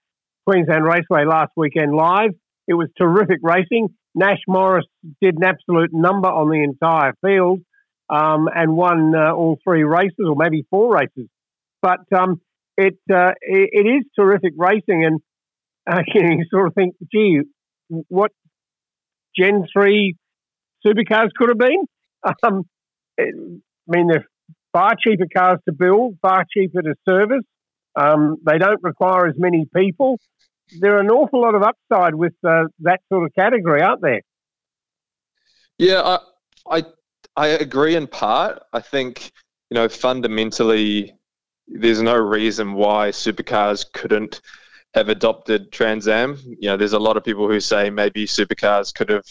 Queensland 0.46 0.84
Raceway 0.84 1.24
last 1.24 1.52
weekend 1.56 1.94
live. 1.94 2.30
It 2.68 2.74
was 2.74 2.88
terrific 2.98 3.38
racing. 3.42 3.88
Nash 4.14 4.40
Morris 4.48 4.86
did 5.20 5.36
an 5.36 5.44
absolute 5.44 5.90
number 5.92 6.28
on 6.28 6.50
the 6.50 6.62
entire 6.62 7.14
field 7.24 7.60
um, 8.08 8.48
and 8.54 8.76
won 8.76 9.14
uh, 9.14 9.32
all 9.32 9.58
three 9.62 9.84
races, 9.84 10.26
or 10.26 10.34
maybe 10.36 10.66
four 10.70 10.94
races. 10.94 11.28
But 11.82 12.00
um, 12.16 12.40
it, 12.76 12.98
uh, 13.12 13.32
it, 13.40 13.70
it 13.72 13.86
is 13.86 14.04
terrific 14.18 14.52
racing, 14.56 15.04
and 15.04 15.20
uh, 15.86 16.02
you 16.14 16.44
sort 16.50 16.68
of 16.68 16.74
think, 16.74 16.94
gee, 17.12 17.40
what 17.88 18.32
Gen 19.36 19.66
3 19.72 20.16
supercars 20.84 21.30
could 21.36 21.48
have 21.48 21.58
been? 21.58 21.84
Um, 22.42 22.64
it, 23.16 23.34
I 23.36 23.96
mean, 23.96 24.08
they're 24.08 24.26
far 24.72 24.94
cheaper 25.00 25.26
cars 25.34 25.58
to 25.66 25.72
build, 25.72 26.18
far 26.20 26.44
cheaper 26.52 26.82
to 26.82 26.94
service. 27.08 27.44
Um, 27.94 28.36
they 28.44 28.58
don't 28.58 28.82
require 28.82 29.26
as 29.26 29.34
many 29.38 29.66
people. 29.74 30.18
There 30.80 30.96
are 30.96 31.00
an 31.00 31.10
awful 31.10 31.40
lot 31.40 31.54
of 31.54 31.62
upside 31.62 32.14
with 32.14 32.34
uh, 32.46 32.64
that 32.80 33.00
sort 33.10 33.24
of 33.24 33.34
category, 33.34 33.80
aren't 33.80 34.02
there? 34.02 34.20
Yeah, 35.78 36.02
I, 36.02 36.18
I 36.78 36.84
I 37.36 37.46
agree 37.48 37.94
in 37.94 38.06
part. 38.06 38.62
I 38.72 38.80
think 38.80 39.30
you 39.70 39.76
know 39.76 39.88
fundamentally, 39.88 41.14
there's 41.68 42.02
no 42.02 42.16
reason 42.16 42.72
why 42.72 43.10
supercars 43.10 43.84
couldn't 43.90 44.40
have 44.96 45.10
adopted 45.10 45.70
Trans 45.70 46.08
Am. 46.08 46.38
You 46.44 46.70
know, 46.70 46.76
there's 46.76 46.94
a 46.94 46.98
lot 46.98 47.16
of 47.16 47.22
people 47.22 47.46
who 47.46 47.60
say 47.60 47.90
maybe 47.90 48.26
supercars 48.26 48.92
could 48.92 49.10
have 49.10 49.24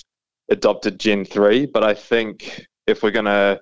adopted 0.49 0.99
Gen 0.99 1.25
three, 1.25 1.65
but 1.65 1.83
I 1.83 1.95
think 1.95 2.65
if 2.85 3.01
we're 3.01 3.11
going 3.11 3.25
to 3.25 3.59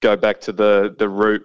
go 0.00 0.16
back 0.16 0.40
to 0.40 0.52
the 0.52 0.96
the 0.98 1.08
root 1.08 1.42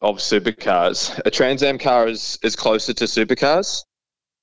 of 0.00 0.18
supercars, 0.18 1.20
a 1.26 1.30
Trans 1.30 1.62
Am 1.64 1.78
car 1.78 2.06
is 2.06 2.38
is 2.42 2.54
closer 2.54 2.94
to 2.94 3.04
supercars. 3.04 3.82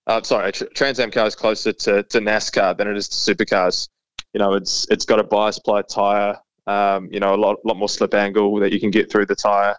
Uh, 0.08 0.22
sorry, 0.24 0.50
a 0.50 0.52
Trans 0.52 1.00
Am 1.00 1.10
car 1.10 1.26
is 1.26 1.36
closer 1.36 1.72
to, 1.72 2.04
to 2.04 2.20
NASCAR 2.20 2.78
than 2.78 2.88
it 2.88 2.98
is 2.98 3.08
to 3.08 3.36
supercars. 3.36 3.88
You 4.34 4.40
know, 4.40 4.54
it's 4.54 4.86
it's 4.90 5.06
got 5.06 5.20
a 5.20 5.24
bias 5.24 5.58
ply 5.58 5.84
tire. 5.84 6.38
Um, 6.68 7.08
you 7.12 7.22
know, 7.22 7.34
a 7.34 7.38
lot 7.38 7.58
lot 7.64 7.78
more 7.78 7.90
slip 7.90 8.14
angle 8.14 8.60
that 8.60 8.74
you 8.74 8.80
can 8.80 8.92
get 8.92 9.10
through 9.10 9.28
the 9.28 9.36
tire. 9.36 9.78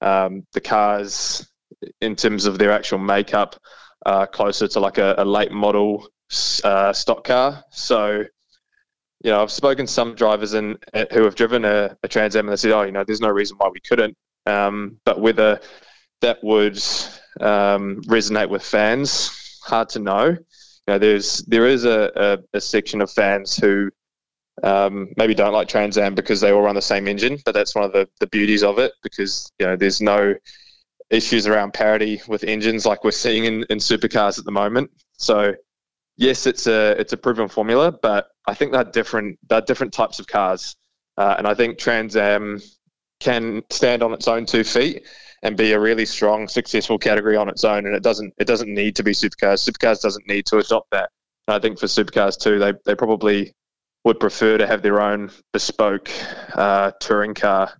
Um, 0.00 0.46
the 0.52 0.60
cars, 0.60 1.50
in 2.00 2.14
terms 2.14 2.46
of 2.46 2.58
their 2.58 2.70
actual 2.70 2.98
makeup, 2.98 3.60
are 4.06 4.26
closer 4.26 4.66
to 4.68 4.80
like 4.80 4.98
a, 4.98 5.14
a 5.18 5.24
late 5.24 5.52
model 5.52 6.08
uh, 6.64 6.92
stock 6.92 7.24
car. 7.24 7.64
So, 7.70 8.24
you 9.22 9.30
know, 9.30 9.42
I've 9.42 9.50
spoken 9.50 9.86
to 9.86 9.92
some 9.92 10.14
drivers 10.14 10.54
in, 10.54 10.78
who 11.12 11.24
have 11.24 11.34
driven 11.34 11.64
a, 11.64 11.96
a 12.02 12.08
Trans 12.08 12.36
Am 12.36 12.46
and 12.46 12.52
they 12.52 12.56
said, 12.56 12.72
oh, 12.72 12.82
you 12.82 12.92
know, 12.92 13.04
there's 13.04 13.20
no 13.20 13.28
reason 13.28 13.56
why 13.58 13.68
we 13.68 13.80
couldn't. 13.80 14.16
Um, 14.46 14.98
but 15.04 15.20
whether 15.20 15.60
that 16.20 16.42
would 16.42 16.76
um, 17.40 18.00
resonate 18.06 18.48
with 18.48 18.62
fans, 18.62 19.58
hard 19.62 19.88
to 19.90 19.98
know. 19.98 20.24
You 20.26 20.94
know, 20.94 20.98
there's 20.98 21.38
there 21.42 21.66
is 21.66 21.84
a, 21.84 22.10
a, 22.16 22.56
a 22.56 22.60
section 22.60 23.00
of 23.00 23.10
fans 23.10 23.56
who 23.56 23.90
um, 24.62 25.08
maybe 25.16 25.34
don't 25.34 25.52
like 25.52 25.68
Trans 25.68 25.98
Am 25.98 26.14
because 26.14 26.40
they 26.40 26.52
all 26.52 26.62
run 26.62 26.74
the 26.74 26.82
same 26.82 27.06
engine, 27.06 27.38
but 27.44 27.52
that's 27.52 27.74
one 27.74 27.84
of 27.84 27.92
the, 27.92 28.08
the 28.18 28.26
beauties 28.26 28.62
of 28.62 28.78
it 28.78 28.92
because 29.02 29.50
you 29.58 29.66
know 29.66 29.76
there's 29.76 30.00
no 30.00 30.34
issues 31.10 31.46
around 31.46 31.74
parity 31.74 32.20
with 32.28 32.44
engines 32.44 32.86
like 32.86 33.04
we're 33.04 33.10
seeing 33.10 33.44
in, 33.44 33.64
in 33.68 33.78
supercars 33.78 34.38
at 34.38 34.44
the 34.44 34.52
moment. 34.52 34.90
So 35.18 35.54
yes, 36.16 36.46
it's 36.46 36.66
a 36.66 36.92
it's 37.00 37.12
a 37.12 37.16
proven 37.16 37.48
formula, 37.48 37.92
but 37.92 38.28
I 38.46 38.54
think 38.54 38.72
they're 38.72 38.84
different. 38.84 39.38
They're 39.48 39.60
different 39.60 39.92
types 39.92 40.20
of 40.20 40.26
cars, 40.26 40.76
uh, 41.16 41.34
and 41.38 41.46
I 41.46 41.54
think 41.54 41.78
Trans 41.78 42.16
Am 42.16 42.60
can 43.20 43.62
stand 43.70 44.02
on 44.02 44.12
its 44.12 44.26
own 44.28 44.46
two 44.46 44.64
feet 44.64 45.04
and 45.42 45.56
be 45.56 45.72
a 45.72 45.80
really 45.80 46.06
strong, 46.06 46.48
successful 46.48 46.98
category 46.98 47.36
on 47.36 47.48
its 47.48 47.64
own. 47.64 47.86
And 47.86 47.94
it 47.94 48.02
doesn't 48.02 48.34
it 48.38 48.46
doesn't 48.46 48.72
need 48.72 48.96
to 48.96 49.02
be 49.02 49.12
supercars. 49.12 49.68
Supercars 49.68 50.00
doesn't 50.00 50.26
need 50.28 50.46
to 50.46 50.58
adopt 50.58 50.90
that. 50.92 51.10
And 51.48 51.54
I 51.54 51.58
think 51.58 51.78
for 51.78 51.86
supercars 51.86 52.38
too, 52.38 52.58
they 52.58 52.72
they 52.84 52.94
probably 52.94 53.54
would 54.04 54.20
prefer 54.20 54.58
to 54.58 54.66
have 54.66 54.82
their 54.82 55.00
own 55.00 55.30
bespoke 55.52 56.10
uh, 56.54 56.92
touring 57.00 57.34
car, 57.34 57.70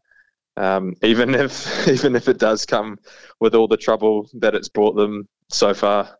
um, 0.57 0.95
even 1.03 1.35
if 1.35 1.89
even 1.89 2.17
if 2.17 2.29
it 2.29 2.39
does 2.39 2.67
come 2.67 2.99
with 3.41 3.55
all 3.55 3.69
the 3.69 3.77
trouble 3.77 4.29
that 4.35 4.55
it's 4.55 4.69
brought 4.69 4.97
them 4.97 5.29
so 5.49 5.75
far. 5.75 6.19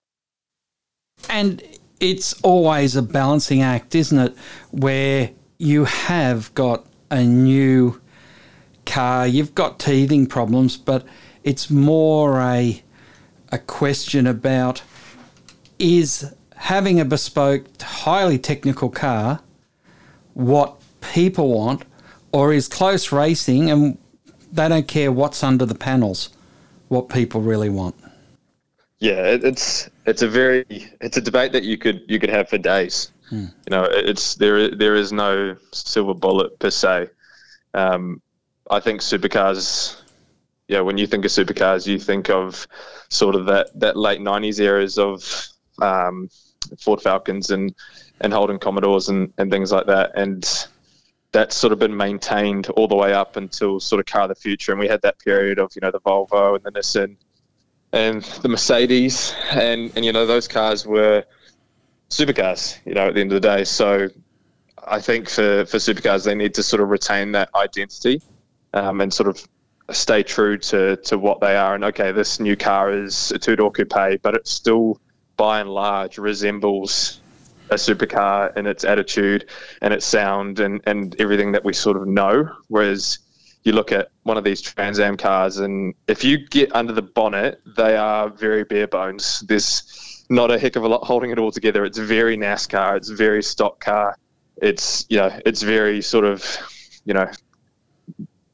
And 1.29 1.63
it's 2.01 2.33
always 2.43 2.97
a 2.97 3.03
balancing 3.03 3.63
act, 3.63 3.95
isn't 3.95 4.19
it? 4.19 4.37
Where 4.71 5.31
you 5.59 5.85
have 5.85 6.53
got 6.55 6.87
a 7.11 7.23
new 7.23 8.01
car, 8.87 9.27
you've 9.27 9.55
got 9.55 9.79
teething 9.79 10.27
problems, 10.27 10.77
but 10.77 11.05
it's 11.45 11.71
more 11.71 12.41
a 12.41 12.83
a 13.53 13.59
question 13.59 14.27
about 14.27 14.83
is 15.79 16.33
having 16.57 17.01
a 17.01 17.05
bespoke, 17.05 17.65
highly 17.81 18.39
technical 18.39 18.89
car 18.89 19.41
what 20.35 20.81
people 21.01 21.49
want, 21.49 21.83
or 22.33 22.53
is 22.53 22.69
close 22.69 23.11
racing 23.11 23.71
and 23.71 23.99
they 24.53 24.69
don't 24.69 24.89
care 24.89 25.13
what's 25.13 25.43
under 25.43 25.67
the 25.67 25.75
panels, 25.75 26.31
what 26.89 27.09
people 27.09 27.41
really 27.41 27.69
want. 27.69 27.95
Yeah, 28.99 29.39
it's 29.43 29.89
it's 30.07 30.23
a 30.23 30.29
very 30.29 30.65
it's 31.01 31.17
a 31.17 31.21
debate 31.23 31.53
that 31.53 31.63
you 31.63 31.79
could 31.79 32.03
you 32.07 32.19
could 32.19 32.29
have 32.31 32.49
for 32.49 32.59
days. 32.59 33.11
Hmm. 33.29 33.47
You 33.67 33.71
know, 33.71 33.85
it's 33.85 34.35
there 34.35 34.75
there 34.75 34.95
is 34.95 35.13
no 35.13 35.57
silver 35.73 36.15
bullet 36.15 36.59
per 36.59 36.71
se. 36.71 37.09
Um, 37.73 38.21
I 38.71 38.81
think 38.81 39.01
supercars. 39.01 39.97
Yeah, 40.69 40.81
when 40.81 40.99
you 40.99 41.07
think 41.07 41.25
of 41.25 41.31
supercars, 41.31 41.87
you 41.87 41.99
think 41.99 42.31
of 42.31 42.67
sort 43.09 43.35
of 43.35 43.47
that 43.47 43.69
that 43.81 43.97
late 43.97 44.21
'90s 44.21 44.61
eras 44.61 44.99
of 44.99 45.49
um, 45.81 46.29
Ford 46.79 47.01
Falcons 47.01 47.51
and 47.51 47.75
and 48.21 48.33
Holden 48.33 48.59
Commodores 48.59 49.09
and, 49.09 49.33
and 49.39 49.51
things 49.51 49.73
like 49.73 49.87
that. 49.87 50.13
And 50.15 50.45
that's 51.33 51.57
sort 51.57 51.73
of 51.73 51.79
been 51.79 51.97
maintained 51.97 52.69
all 52.71 52.89
the 52.89 52.97
way 52.97 53.13
up 53.13 53.37
until 53.37 53.79
sort 53.81 54.01
of 54.01 54.07
car 54.07 54.23
of 54.23 54.29
the 54.31 54.35
future. 54.35 54.73
And 54.73 54.81
we 54.81 54.89
had 54.89 55.03
that 55.03 55.19
period 55.19 55.59
of, 55.59 55.73
you 55.75 55.81
know, 55.81 55.91
the 55.91 56.01
Volvo 56.01 56.57
and 56.57 56.65
the 56.65 56.73
Nissan 56.73 57.17
and 57.93 58.23
the 58.43 58.49
Mercedes. 58.49 59.35
And, 59.51 59.93
and 59.95 60.05
you 60.05 60.13
know, 60.13 60.27
those 60.27 60.49
cars 60.49 60.87
were 60.87 61.25
supercars, 62.09 62.79
you 62.85 62.95
know, 62.95 63.09
at 63.09 63.15
the 63.15 63.21
end 63.21 63.33
of 63.33 63.41
the 63.41 63.49
day. 63.49 63.65
So 63.65 64.09
I 64.87 65.01
think 65.01 65.29
for, 65.29 65.65
for 65.67 65.77
supercars, 65.77 66.25
they 66.25 66.35
need 66.35 66.55
to 66.55 66.63
sort 66.63 66.83
of 66.83 66.89
retain 66.89 67.33
that 67.33 67.51
identity 67.55 68.23
um, 68.75 69.01
and 69.01 69.13
sort 69.13 69.29
of 69.29 69.47
stay 69.95 70.23
true 70.23 70.59
to, 70.59 70.97
to 70.97 71.19
what 71.19 71.41
they 71.41 71.57
are. 71.57 71.75
And 71.75 71.85
okay, 71.85 72.11
this 72.13 72.41
new 72.41 72.57
car 72.57 72.93
is 72.93 73.31
a 73.31 73.39
two 73.39 73.55
door 73.57 73.71
coupe, 73.71 74.23
but 74.23 74.35
it 74.35 74.49
still 74.49 75.01
by 75.37 75.61
and 75.61 75.71
large 75.71 76.19
resembles 76.19 77.21
a 77.71 77.77
supercar 77.77 78.53
and 78.57 78.67
its 78.67 78.85
attitude 78.85 79.49
and 79.83 79.95
its 79.95 80.07
sound 80.07 80.61
and, 80.61 80.81
and 80.87 81.19
everything 81.21 81.53
that 81.53 81.65
we 81.65 81.73
sort 81.73 81.97
of 81.97 82.07
know. 82.07 82.49
Whereas 82.69 83.19
you 83.65 83.73
look 83.73 83.93
at 83.93 84.11
one 84.23 84.37
of 84.37 84.45
these 84.45 84.61
Trans 84.61 84.99
Am 84.99 85.17
cars, 85.17 85.59
and 85.59 85.95
if 86.09 86.25
you 86.25 86.39
get 86.49 86.75
under 86.75 86.93
the 86.93 87.03
bonnet, 87.03 87.61
they 87.77 87.97
are 87.97 88.29
very 88.29 88.65
bare 88.65 88.89
bones. 88.89 89.41
There's 89.47 90.25
not 90.31 90.51
a 90.51 90.59
heck 90.59 90.77
of 90.77 90.85
a 90.85 90.89
lot 90.89 91.05
holding 91.05 91.31
it 91.31 91.39
all 91.39 91.51
together. 91.51 91.85
It's 91.85 91.99
very 91.99 92.37
NASCAR. 92.37 92.97
It's 92.97 93.11
very 93.11 93.43
stock 93.43 93.81
car. 93.81 94.17
It's 94.63 95.07
you 95.09 95.19
know, 95.19 95.39
it's 95.45 95.63
very 95.63 96.01
sort 96.03 96.25
of 96.25 96.45
you 97.05 97.15
know, 97.15 97.31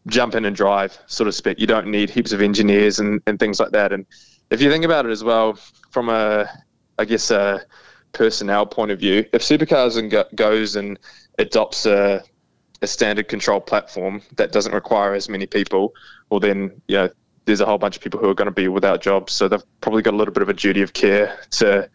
jump 0.06 0.35
in 0.35 0.44
and 0.44 0.54
drive 0.54 0.99
sort 1.06 1.28
of 1.28 1.35
spec. 1.35 1.58
You 1.58 1.66
don't 1.66 1.88
need 1.88 2.11
heaps 2.11 2.32
of 2.32 2.40
engineers 2.40 2.99
and, 2.99 3.20
and 3.26 3.38
things 3.38 3.61
like 3.61 3.73
that. 3.73 3.92
And 3.92 4.06
if 4.50 4.61
you 4.61 4.70
think 4.70 4.85
about 4.85 5.06
it 5.06 5.11
as 5.11 5.25
well, 5.25 5.58
from 5.90 6.08
a 6.08 6.49
I 6.99 7.04
guess 7.04 7.30
a 7.30 7.62
personnel 8.16 8.64
point 8.64 8.90
of 8.90 8.99
view, 8.99 9.25
if 9.32 9.42
Supercars 9.42 9.99
and 9.99 10.11
go, 10.11 10.25
goes 10.35 10.75
and 10.75 10.99
adopts 11.38 11.85
a, 11.85 12.25
a 12.80 12.87
standard 12.87 13.28
control 13.28 13.61
platform 13.61 14.23
that 14.37 14.52
doesn't 14.52 14.73
require 14.73 15.14
as 15.14 15.28
many 15.28 15.46
people, 15.46 15.94
well 16.30 16.40
then 16.40 16.80
you 16.88 16.96
know 16.96 17.11
there's 17.44 17.61
a 17.61 17.66
whole 17.66 17.78
bunch 17.78 17.96
of 17.96 18.02
people 18.02 18.18
who 18.18 18.28
are 18.28 18.35
going 18.35 18.46
to 18.46 18.52
be 18.52 18.68
without 18.68 19.00
jobs. 19.00 19.32
So 19.32 19.49
they've 19.49 19.62
probably 19.80 20.02
got 20.02 20.14
a 20.14 20.16
little 20.16 20.35
bit 20.35 20.42
of 20.42 20.49
a 20.49 20.54
duty 20.54 20.82
of 20.82 20.94
care 20.94 21.38
to, 21.52 21.88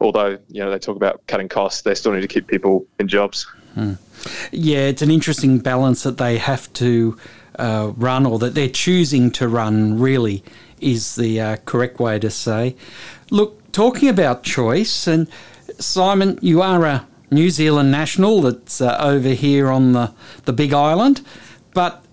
although 0.00 0.38
you 0.48 0.60
know 0.62 0.70
they 0.70 0.78
talk 0.78 0.96
about 0.96 1.26
cutting 1.28 1.48
costs, 1.48 1.82
they 1.82 1.94
still 1.94 2.12
need 2.12 2.20
to 2.22 2.28
keep 2.28 2.48
people 2.48 2.86
in 2.98 3.08
jobs. 3.08 3.46
Hmm. 3.74 3.94
Yeah, 4.50 4.88
it's 4.88 5.02
an 5.02 5.10
interesting 5.10 5.60
balance 5.60 6.02
that 6.02 6.18
they 6.18 6.36
have 6.36 6.70
to 6.74 7.16
uh, 7.58 7.92
run, 7.96 8.26
or 8.26 8.38
that 8.40 8.54
they're 8.54 8.68
choosing 8.68 9.30
to 9.32 9.48
run. 9.48 9.98
Really, 10.00 10.42
is 10.80 11.14
the 11.14 11.40
uh, 11.40 11.56
correct 11.64 12.00
way 12.00 12.18
to 12.18 12.28
say. 12.28 12.76
Look, 13.30 13.60
talking 13.72 14.08
about 14.08 14.42
choice 14.42 15.06
and 15.06 15.28
Simon, 15.80 16.38
you 16.42 16.60
are 16.60 16.84
a 16.84 17.06
New 17.30 17.48
Zealand 17.48 17.90
national 17.90 18.42
that's 18.42 18.82
uh, 18.82 18.98
over 19.00 19.30
here 19.30 19.70
on 19.70 19.92
the, 19.92 20.12
the 20.44 20.52
Big 20.52 20.74
Island, 20.74 21.22
but 21.72 22.04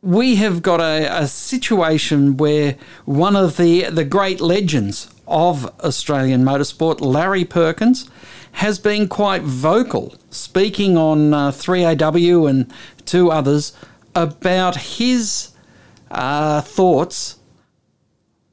we 0.00 0.36
have 0.36 0.62
got 0.62 0.80
a, 0.80 1.22
a, 1.22 1.26
situation 1.26 2.36
where 2.36 2.76
one 3.04 3.34
of 3.34 3.56
the, 3.56 3.90
the 3.90 4.04
great 4.04 4.40
legends 4.40 5.12
of 5.26 5.66
Australian 5.80 6.44
motorsport, 6.44 7.00
Larry 7.00 7.44
Perkins, 7.44 8.08
has 8.52 8.78
been 8.78 9.08
quite 9.08 9.42
vocal, 9.42 10.14
speaking 10.30 10.96
on 10.96 11.34
uh, 11.34 11.50
3AW 11.50 12.48
and 12.48 12.72
two 13.04 13.30
others 13.30 13.72
about 14.14 14.76
his 14.76 15.50
uh, 16.12 16.60
thoughts 16.60 17.38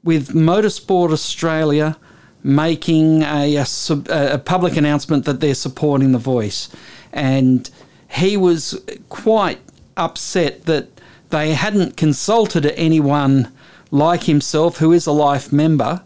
with 0.02 0.30
Motorsport 0.30 1.12
Australia 1.12 1.96
making 2.46 3.22
a, 3.22 3.56
a, 3.56 3.66
a, 4.08 4.38
public 4.38 4.76
announcement 4.76 5.24
that 5.24 5.40
they're 5.40 5.52
supporting 5.52 6.12
The 6.12 6.18
Voice. 6.18 6.68
And 7.12 7.68
he 8.08 8.36
was 8.36 8.80
quite 9.08 9.58
upset 9.96 10.62
that 10.66 10.86
they 11.30 11.54
hadn't 11.54 11.96
consulted 11.96 12.64
anyone 12.76 13.52
like 13.90 14.24
himself 14.24 14.76
who 14.76 14.92
is 14.92 15.06
a 15.06 15.12
life 15.12 15.52
member 15.52 16.04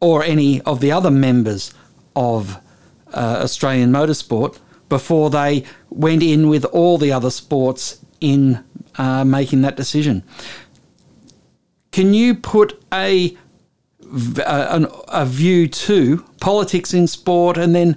or 0.00 0.24
any 0.24 0.62
of 0.62 0.80
the 0.80 0.90
other 0.90 1.10
members 1.10 1.74
of 2.16 2.56
uh, 3.12 3.40
Australian 3.42 3.92
motorsport 3.92 4.58
before 4.88 5.28
they 5.28 5.64
went 5.90 6.22
in 6.22 6.48
with 6.48 6.64
all 6.66 6.96
the 6.96 7.12
other 7.12 7.30
sports 7.30 8.02
in 8.22 8.64
uh, 8.96 9.22
making 9.22 9.60
that 9.60 9.76
decision. 9.76 10.22
Can 11.92 12.14
you 12.14 12.34
put 12.34 12.82
a 12.90 13.36
a, 14.38 14.88
a 15.08 15.26
view 15.26 15.68
to 15.68 16.24
politics 16.40 16.94
in 16.94 17.06
sport, 17.06 17.58
and 17.58 17.74
then 17.74 17.96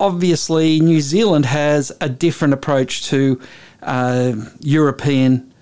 obviously 0.00 0.80
New 0.80 1.00
Zealand 1.00 1.46
has 1.46 1.92
a 2.00 2.08
different 2.08 2.54
approach 2.54 3.04
to 3.06 3.40
uh, 3.82 4.32
European 4.60 5.52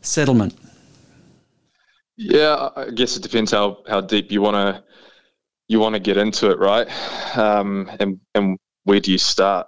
settlement. 0.00 0.54
Yeah, 2.16 2.70
I 2.76 2.90
guess 2.90 3.16
it 3.16 3.22
depends 3.22 3.52
how, 3.52 3.82
how 3.88 4.00
deep 4.00 4.32
you 4.32 4.42
want 4.42 4.56
to 4.56 4.84
you 5.68 5.78
want 5.78 5.94
to 5.94 6.00
get 6.00 6.16
into 6.16 6.50
it, 6.50 6.58
right? 6.58 6.88
Um, 7.36 7.90
and 8.00 8.18
and 8.34 8.58
where 8.84 9.00
do 9.00 9.12
you 9.12 9.18
start? 9.18 9.66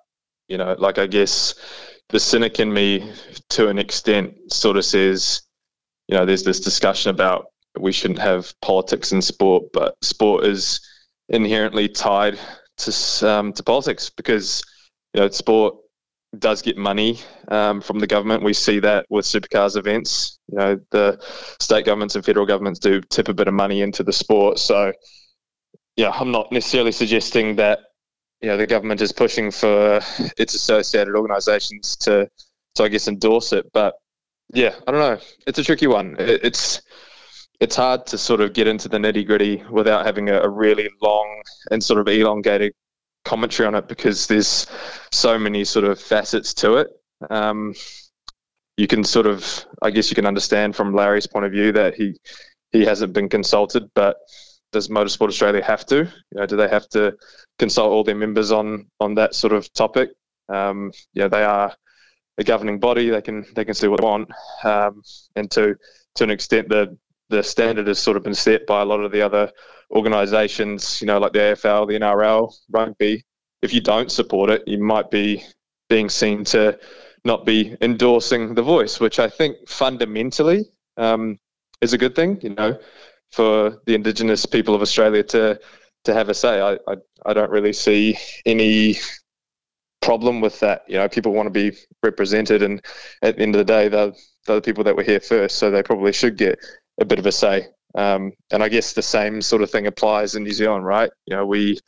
You 0.48 0.58
know, 0.58 0.74
like 0.78 0.98
I 0.98 1.06
guess 1.06 1.54
the 2.08 2.18
cynic 2.18 2.58
in 2.58 2.72
me, 2.72 3.12
to 3.50 3.68
an 3.68 3.78
extent, 3.78 4.52
sort 4.52 4.76
of 4.76 4.84
says, 4.84 5.42
you 6.08 6.16
know, 6.16 6.24
there's 6.24 6.42
this 6.42 6.58
discussion 6.58 7.10
about 7.10 7.46
we 7.78 7.92
shouldn't 7.92 8.18
have 8.18 8.52
politics 8.60 9.12
in 9.12 9.22
sport, 9.22 9.64
but 9.72 9.96
sport 10.02 10.44
is 10.44 10.80
inherently 11.28 11.88
tied 11.88 12.38
to 12.78 13.28
um, 13.28 13.52
to 13.52 13.62
politics 13.62 14.10
because 14.10 14.62
you 15.14 15.20
know 15.20 15.28
sport 15.28 15.74
does 16.38 16.62
get 16.62 16.76
money 16.76 17.18
um, 17.48 17.80
from 17.80 17.98
the 17.98 18.06
government. 18.06 18.44
We 18.44 18.54
see 18.54 18.78
that 18.80 19.06
with 19.08 19.24
supercars 19.24 19.76
events. 19.76 20.38
You 20.48 20.58
know, 20.58 20.80
the 20.90 21.18
state 21.60 21.84
governments 21.84 22.14
and 22.14 22.24
federal 22.24 22.46
governments 22.46 22.78
do 22.78 23.00
tip 23.00 23.28
a 23.28 23.34
bit 23.34 23.48
of 23.48 23.54
money 23.54 23.82
into 23.82 24.02
the 24.02 24.12
sport. 24.12 24.58
So, 24.58 24.92
yeah, 25.96 26.10
I'm 26.10 26.30
not 26.30 26.52
necessarily 26.52 26.92
suggesting 26.92 27.56
that 27.56 27.80
you 28.40 28.48
know 28.48 28.56
the 28.56 28.66
government 28.66 29.00
is 29.00 29.12
pushing 29.12 29.50
for 29.50 30.00
its 30.38 30.54
associated 30.54 31.14
organisations 31.14 31.96
to, 31.98 32.28
to 32.76 32.82
I 32.82 32.88
guess 32.88 33.08
endorse 33.08 33.52
it. 33.52 33.70
But 33.72 33.94
yeah, 34.52 34.74
I 34.86 34.90
don't 34.90 35.00
know. 35.00 35.20
It's 35.46 35.58
a 35.58 35.64
tricky 35.64 35.86
one. 35.86 36.16
It, 36.18 36.44
it's 36.44 36.82
it's 37.60 37.76
hard 37.76 38.06
to 38.06 38.18
sort 38.18 38.40
of 38.40 38.54
get 38.54 38.66
into 38.66 38.88
the 38.88 38.96
nitty 38.96 39.26
gritty 39.26 39.62
without 39.70 40.06
having 40.06 40.30
a, 40.30 40.40
a, 40.40 40.48
really 40.48 40.88
long 41.02 41.42
and 41.70 41.84
sort 41.84 42.00
of 42.00 42.08
elongated 42.08 42.72
commentary 43.24 43.66
on 43.66 43.74
it 43.74 43.86
because 43.86 44.26
there's 44.26 44.66
so 45.12 45.38
many 45.38 45.62
sort 45.64 45.84
of 45.84 46.00
facets 46.00 46.54
to 46.54 46.76
it. 46.76 46.88
Um, 47.28 47.74
you 48.78 48.86
can 48.86 49.04
sort 49.04 49.26
of, 49.26 49.66
I 49.82 49.90
guess, 49.90 50.10
you 50.10 50.14
can 50.14 50.26
understand 50.26 50.74
from 50.74 50.94
Larry's 50.94 51.26
point 51.26 51.44
of 51.44 51.52
view 51.52 51.70
that 51.72 51.94
he 51.94 52.18
he 52.72 52.84
hasn't 52.84 53.12
been 53.12 53.28
consulted, 53.28 53.90
but 53.94 54.16
does 54.72 54.88
Motorsport 54.88 55.28
Australia 55.28 55.62
have 55.62 55.84
to? 55.86 55.96
You 55.96 56.40
know, 56.40 56.46
do 56.46 56.56
they 56.56 56.68
have 56.68 56.88
to 56.90 57.14
consult 57.58 57.90
all 57.90 58.04
their 58.04 58.14
members 58.14 58.52
on 58.52 58.86
on 59.00 59.14
that 59.16 59.34
sort 59.34 59.52
of 59.52 59.70
topic? 59.74 60.10
Um, 60.48 60.92
they 61.14 61.44
are 61.44 61.74
a 62.38 62.44
governing 62.44 62.80
body. 62.80 63.10
They 63.10 63.20
can 63.20 63.44
they 63.54 63.66
can 63.66 63.74
see 63.74 63.88
what 63.88 64.00
they 64.00 64.06
want, 64.06 64.30
um, 64.64 65.02
and 65.36 65.50
to 65.50 65.76
to 66.14 66.24
an 66.24 66.30
extent, 66.30 66.68
the 66.70 66.96
the 67.30 67.42
standard 67.42 67.86
has 67.86 67.98
sort 67.98 68.16
of 68.16 68.22
been 68.22 68.34
set 68.34 68.66
by 68.66 68.82
a 68.82 68.84
lot 68.84 69.00
of 69.00 69.12
the 69.12 69.22
other 69.22 69.50
organisations, 69.92 71.00
you 71.00 71.06
know, 71.06 71.18
like 71.18 71.32
the 71.32 71.38
AFL, 71.38 71.88
the 71.88 71.98
NRL, 71.98 72.52
rugby. 72.70 73.24
If 73.62 73.72
you 73.72 73.80
don't 73.80 74.10
support 74.10 74.50
it, 74.50 74.62
you 74.66 74.78
might 74.78 75.10
be 75.10 75.42
being 75.88 76.08
seen 76.08 76.44
to 76.44 76.78
not 77.24 77.46
be 77.46 77.76
endorsing 77.80 78.54
the 78.54 78.62
voice, 78.62 79.00
which 79.00 79.18
I 79.18 79.28
think 79.28 79.56
fundamentally 79.68 80.66
um, 80.96 81.38
is 81.80 81.92
a 81.92 81.98
good 81.98 82.14
thing, 82.14 82.38
you 82.42 82.50
know, 82.50 82.78
for 83.30 83.80
the 83.86 83.94
Indigenous 83.94 84.46
people 84.46 84.74
of 84.74 84.82
Australia 84.82 85.22
to 85.24 85.60
to 86.04 86.14
have 86.14 86.30
a 86.30 86.34
say. 86.34 86.60
I, 86.60 86.72
I, 86.90 86.96
I 87.26 87.34
don't 87.34 87.50
really 87.50 87.74
see 87.74 88.16
any 88.46 88.96
problem 90.00 90.40
with 90.40 90.58
that. 90.60 90.84
You 90.88 90.96
know, 90.96 91.08
people 91.08 91.32
want 91.32 91.46
to 91.46 91.50
be 91.50 91.76
represented, 92.02 92.62
and 92.62 92.82
at 93.22 93.36
the 93.36 93.42
end 93.42 93.54
of 93.54 93.58
the 93.58 93.64
day, 93.64 93.88
they're, 93.88 94.12
they're 94.46 94.56
the 94.56 94.62
people 94.62 94.84
that 94.84 94.96
were 94.96 95.02
here 95.02 95.20
first, 95.20 95.58
so 95.58 95.70
they 95.70 95.82
probably 95.82 96.12
should 96.12 96.38
get 96.38 96.58
a 97.00 97.04
bit 97.04 97.18
of 97.18 97.26
a 97.26 97.32
say. 97.32 97.66
Um, 97.94 98.32
and 98.52 98.62
I 98.62 98.68
guess 98.68 98.92
the 98.92 99.02
same 99.02 99.42
sort 99.42 99.62
of 99.62 99.70
thing 99.70 99.86
applies 99.86 100.34
in 100.36 100.44
New 100.44 100.52
Zealand, 100.52 100.84
right? 100.84 101.10
You 101.26 101.36
know, 101.36 101.46
we 101.46 101.78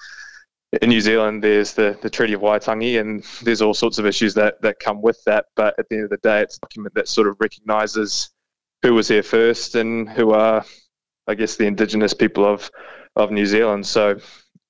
in 0.81 0.89
New 0.89 1.01
Zealand 1.01 1.45
there's 1.45 1.75
the, 1.75 1.99
the 2.03 2.11
Treaty 2.11 2.33
of 2.33 2.41
Waitangi, 2.41 3.01
and 3.01 3.23
there's 3.43 3.63
all 3.63 3.75
sorts 3.75 3.99
of 3.99 4.07
issues 4.07 4.35
that 4.35 4.61
that 4.63 4.81
come 4.81 5.01
with 5.01 5.23
that. 5.27 5.47
But 5.55 5.79
at 5.79 5.89
the 5.89 5.97
end 5.97 6.05
of 6.05 6.11
the 6.11 6.17
day, 6.19 6.41
it's 6.41 6.57
a 6.57 6.61
document 6.61 6.95
that 6.95 7.09
sort 7.09 7.29
of 7.29 7.37
recognises 7.41 8.31
who 8.83 8.95
was 8.95 9.07
here 9.07 9.23
first 9.23 9.77
and 9.77 10.09
who 10.09 10.33
are, 10.33 10.65
I 11.29 11.35
guess, 11.35 11.57
the 11.57 11.67
Indigenous 11.67 12.15
people 12.15 12.45
of 12.45 12.71
of 13.15 13.31
New 13.31 13.47
Zealand. 13.47 13.87
So, 13.87 14.19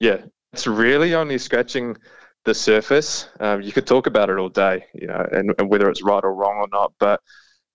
yeah, 0.01 0.19
it's 0.53 0.67
really 0.67 1.15
only 1.15 1.39
scratching 1.39 1.97
the 2.45 2.55
surface. 2.55 3.29
Um, 3.41 3.63
you 3.63 3.73
could 3.73 3.87
talk 3.87 4.07
about 4.07 4.29
it 4.29 4.39
all 4.39 4.49
day, 4.49 4.85
you 4.95 5.07
know, 5.07 5.27
and, 5.33 5.55
and 5.59 5.71
whether 5.71 5.89
it's 5.89 6.03
right 6.03 6.23
or 6.23 6.35
wrong 6.35 6.57
or 6.57 6.69
not. 6.73 6.93
But 6.99 7.21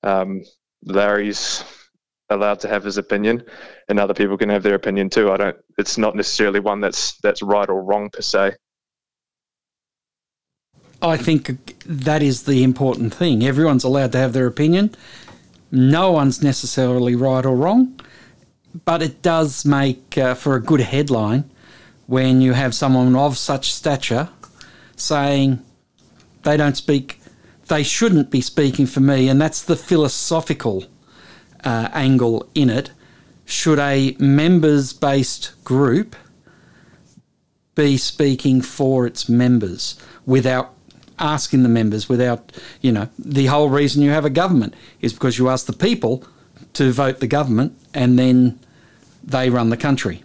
um, 0.03 0.43
Larry's 0.83 1.63
allowed 2.29 2.59
to 2.61 2.67
have 2.67 2.83
his 2.83 2.97
opinion, 2.97 3.43
and 3.87 3.99
other 3.99 4.13
people 4.13 4.37
can 4.37 4.49
have 4.49 4.63
their 4.63 4.75
opinion 4.75 5.09
too. 5.09 5.31
I 5.31 5.37
don't. 5.37 5.57
It's 5.77 5.97
not 5.97 6.15
necessarily 6.15 6.59
one 6.59 6.81
that's 6.81 7.17
that's 7.17 7.41
right 7.41 7.69
or 7.69 7.83
wrong 7.83 8.09
per 8.09 8.21
se. 8.21 8.55
I 11.01 11.17
think 11.17 11.83
that 11.85 12.23
is 12.23 12.43
the 12.43 12.63
important 12.63 13.13
thing. 13.13 13.43
Everyone's 13.43 13.83
allowed 13.83 14.11
to 14.13 14.17
have 14.17 14.33
their 14.33 14.47
opinion. 14.47 14.95
No 15.71 16.11
one's 16.11 16.41
necessarily 16.41 17.15
right 17.15 17.45
or 17.45 17.55
wrong, 17.55 17.99
but 18.85 19.01
it 19.01 19.21
does 19.21 19.65
make 19.65 20.17
uh, 20.17 20.33
for 20.33 20.55
a 20.55 20.61
good 20.61 20.79
headline 20.81 21.49
when 22.07 22.41
you 22.41 22.53
have 22.53 22.73
someone 22.73 23.15
of 23.15 23.37
such 23.37 23.73
stature 23.73 24.29
saying 24.95 25.63
they 26.43 26.57
don't 26.57 26.77
speak, 26.77 27.21
they 27.67 27.83
shouldn't 27.83 28.31
be 28.31 28.41
speaking 28.41 28.85
for 28.85 29.01
me, 29.01 29.27
and 29.27 29.39
that's 29.39 29.61
the 29.61 29.75
philosophical 29.75 30.85
uh, 31.63 31.89
angle 31.93 32.47
in 32.55 32.69
it, 32.69 32.91
should 33.45 33.79
a 33.79 34.15
members 34.19 34.93
based 34.93 35.51
group 35.63 36.15
be 37.75 37.95
speaking 37.95 38.61
for 38.61 39.05
its 39.05 39.29
members 39.29 39.95
without 40.25 40.73
asking 41.19 41.63
the 41.63 41.69
members, 41.69 42.09
without, 42.09 42.51
you 42.81 42.91
know, 42.91 43.07
the 43.17 43.45
whole 43.45 43.69
reason 43.69 44.01
you 44.01 44.11
have 44.11 44.25
a 44.25 44.29
government 44.29 44.73
is 45.01 45.13
because 45.13 45.37
you 45.37 45.49
ask 45.49 45.65
the 45.65 45.73
people 45.73 46.23
to 46.73 46.91
vote 46.91 47.19
the 47.19 47.27
government 47.27 47.77
and 47.93 48.19
then 48.19 48.59
they 49.23 49.49
run 49.49 49.69
the 49.69 49.77
country. 49.77 50.23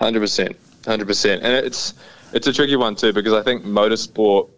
100%. 0.00 0.56
100%. 0.82 1.34
And 1.34 1.44
it's, 1.44 1.94
it's 2.32 2.46
a 2.46 2.52
tricky 2.52 2.76
one 2.76 2.96
too 2.96 3.12
because 3.12 3.32
I 3.32 3.42
think 3.42 3.64
motorsport 3.64 4.48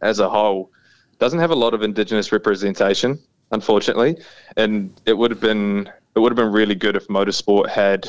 as 0.00 0.18
a 0.18 0.28
whole 0.28 0.70
doesn't 1.18 1.38
have 1.38 1.50
a 1.50 1.54
lot 1.54 1.74
of 1.74 1.82
Indigenous 1.82 2.32
representation 2.32 3.18
unfortunately. 3.52 4.16
And 4.56 4.98
it 5.06 5.16
would 5.16 5.30
have 5.30 5.40
been 5.40 5.90
it 6.14 6.18
would 6.18 6.32
have 6.32 6.36
been 6.36 6.52
really 6.52 6.74
good 6.74 6.96
if 6.96 7.06
motorsport 7.08 7.68
had 7.68 8.08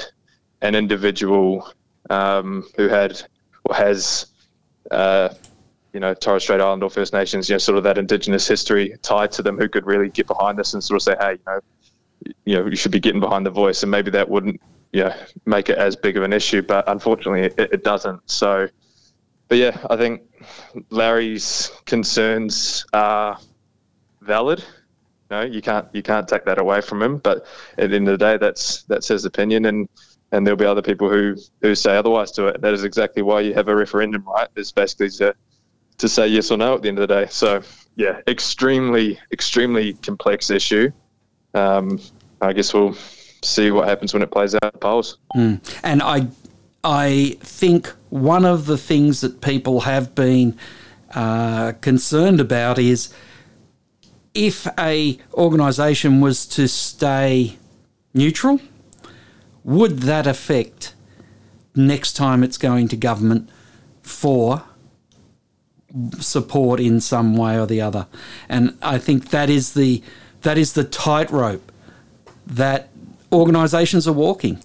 an 0.62 0.76
individual 0.76 1.72
um, 2.10 2.66
who 2.76 2.88
had 2.88 3.22
or 3.66 3.76
has 3.76 4.28
uh, 4.92 5.30
you 5.94 6.00
know 6.00 6.14
Torres 6.14 6.44
Strait 6.44 6.62
Islander 6.62 6.90
First 6.90 7.14
Nations, 7.14 7.50
you 7.50 7.56
know, 7.56 7.60
sort 7.60 7.78
of 7.78 7.84
that 7.84 7.98
Indigenous 7.98 8.48
history 8.48 8.96
tied 9.02 9.32
to 9.34 9.44
them, 9.44 9.58
who 9.58 9.68
could 9.68 9.86
really 9.86 10.10
get 10.10 10.28
behind 10.28 10.58
this 10.58 10.74
and 10.74 10.84
sort 10.84 10.98
of 10.98 11.04
say, 11.04 11.16
hey, 11.20 11.32
you 11.32 11.40
know, 11.46 11.60
you 12.46 12.56
know, 12.56 12.66
you 12.68 12.76
should 12.76 12.92
be 12.92 13.00
getting 13.00 13.20
behind 13.20 13.46
the 13.46 13.52
voice, 13.52 13.84
and 13.84 13.92
maybe 13.92 14.10
that 14.12 14.28
wouldn't, 14.30 14.62
know, 14.94 15.14
make 15.46 15.70
it 15.70 15.78
as 15.78 15.96
big 15.96 16.18
of 16.18 16.24
an 16.24 16.34
issue. 16.34 16.62
But 16.62 16.88
unfortunately, 16.88 17.42
it, 17.42 17.60
it 17.74 17.84
doesn't. 17.84 18.22
So, 18.30 18.70
but 19.50 19.58
yeah, 19.58 19.78
I 19.90 19.98
think 19.98 20.22
Larry's 20.90 21.72
concerns 21.86 22.86
are 22.94 23.38
valid 24.22 24.64
know, 25.32 25.42
you 25.44 25.62
can't 25.62 25.88
you 25.94 26.04
can't 26.04 26.28
take 26.28 26.46
that 26.46 26.60
away 26.60 26.82
from 26.82 27.02
him. 27.02 27.18
But 27.18 27.46
at 27.78 27.90
the 27.90 27.96
end 27.96 28.08
of 28.08 28.18
the 28.18 28.26
day, 28.26 28.38
that's 28.38 28.84
that's 28.84 29.08
his 29.08 29.26
opinion, 29.26 29.66
and 29.66 29.90
and 30.32 30.46
there'll 30.46 30.58
be 30.58 30.66
other 30.66 30.82
people 30.82 31.10
who 31.10 31.36
who 31.62 31.76
say 31.76 31.96
otherwise 31.98 32.32
to 32.32 32.48
it. 32.48 32.62
That 32.62 32.74
is 32.74 32.84
exactly 32.84 33.22
why 33.22 33.42
you 33.42 33.54
have 33.54 33.68
a 33.68 33.76
referendum, 33.76 34.24
right? 34.26 34.48
It's 34.56 34.72
basically 34.72 35.10
to 35.12 35.36
to 35.98 36.10
say 36.10 36.28
yes 36.28 36.52
or 36.52 36.58
no 36.58 36.76
at 36.76 36.82
the 36.82 36.90
end 36.90 37.00
of 37.00 37.08
the 37.08 37.14
day. 37.14 37.28
So 37.30 37.62
yeah, 37.96 38.22
extremely 38.28 39.20
extremely 39.32 39.94
complex 39.94 40.50
issue. 40.50 40.92
Um, 41.54 42.00
I 42.42 42.54
guess 42.54 42.74
we'll 42.74 42.94
see 43.44 43.72
what 43.72 43.88
happens 43.88 44.14
when 44.14 44.22
it 44.22 44.32
plays 44.32 44.56
out 44.56 44.74
in 44.74 44.80
polls. 44.80 45.18
Mm. 45.36 45.80
And 45.84 46.02
I 46.04 46.28
I 46.84 47.38
think 47.42 47.94
one 48.10 48.46
of 48.46 48.66
the 48.66 48.78
things 48.78 49.22
that 49.22 49.42
people 49.42 49.82
have 49.82 50.14
been 50.16 50.58
uh, 51.14 51.74
concerned 51.82 52.40
about 52.40 52.78
is 52.80 53.14
if 54.38 54.68
a 54.78 55.18
organisation 55.34 56.22
was 56.22 56.46
to 56.46 56.68
stay 56.68 57.58
neutral, 58.14 58.62
would 59.64 60.00
that 60.02 60.28
affect 60.28 60.94
next 61.76 62.14
time 62.14 62.44
it's 62.44 62.58
going 62.60 62.88
to 62.88 62.96
government 62.96 63.50
for 64.04 64.62
support 66.20 66.80
in 66.80 67.02
some 67.02 67.36
way 67.36 67.60
or 67.60 67.66
the 67.66 67.82
other? 67.82 68.06
And 68.48 68.78
I 68.84 69.00
think 69.00 69.30
that 69.30 69.50
is 69.50 69.74
the 69.74 70.04
that 70.44 70.56
is 70.56 70.74
the 70.74 70.84
tightrope 70.84 71.72
that 72.46 72.90
organisations 73.32 74.08
are 74.08 74.14
walking. 74.14 74.64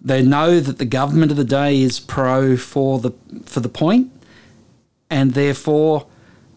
They 0.00 0.22
know 0.22 0.60
that 0.60 0.78
the 0.78 0.84
government 0.84 1.32
of 1.32 1.36
the 1.36 1.44
day 1.44 1.82
is 1.82 1.98
pro 1.98 2.56
for 2.56 3.00
the 3.00 3.10
for 3.44 3.58
the 3.58 3.68
point, 3.68 4.12
and 5.10 5.32
therefore 5.32 6.06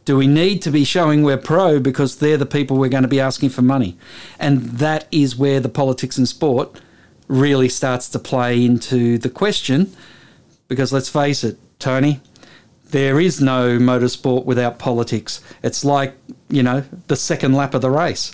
do 0.07 0.15
we 0.15 0.25
need 0.25 0.61
to 0.61 0.71
be 0.71 0.85
showing 0.85 1.21
we're 1.21 1.35
pro 1.35 1.81
because 1.81 2.19
they're 2.19 2.37
the 2.37 2.45
people 2.45 2.77
we're 2.77 2.87
going 2.87 3.03
to 3.03 3.09
be 3.09 3.19
asking 3.19 3.49
for 3.49 3.61
money? 3.61 3.97
And 4.39 4.61
that 4.79 5.05
is 5.11 5.35
where 5.35 5.59
the 5.59 5.67
politics 5.67 6.17
and 6.17 6.25
sport 6.25 6.79
really 7.27 7.67
starts 7.67 8.07
to 8.11 8.17
play 8.17 8.63
into 8.63 9.17
the 9.17 9.29
question 9.29 9.91
because 10.69 10.93
let's 10.93 11.09
face 11.09 11.43
it, 11.43 11.57
Tony, 11.77 12.21
there 12.91 13.19
is 13.19 13.41
no 13.41 13.77
motorsport 13.77 14.45
without 14.45 14.79
politics. 14.79 15.41
It's 15.61 15.83
like, 15.83 16.15
you 16.47 16.63
know, 16.63 16.85
the 17.07 17.17
second 17.17 17.53
lap 17.53 17.73
of 17.73 17.81
the 17.81 17.91
race. 17.91 18.33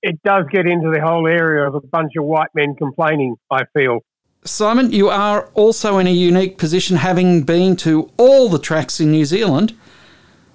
It 0.00 0.18
does 0.24 0.46
get 0.50 0.66
into 0.66 0.90
the 0.90 1.02
whole 1.02 1.26
area 1.26 1.68
of 1.68 1.74
a 1.74 1.80
bunch 1.82 2.12
of 2.16 2.24
white 2.24 2.54
men 2.54 2.74
complaining, 2.74 3.36
I 3.50 3.64
feel. 3.74 3.98
Simon, 4.46 4.90
you 4.92 5.10
are 5.10 5.50
also 5.52 5.98
in 5.98 6.06
a 6.06 6.10
unique 6.10 6.56
position 6.56 6.96
having 6.96 7.42
been 7.42 7.76
to 7.76 8.10
all 8.16 8.48
the 8.48 8.58
tracks 8.58 8.98
in 8.98 9.10
New 9.10 9.26
Zealand 9.26 9.76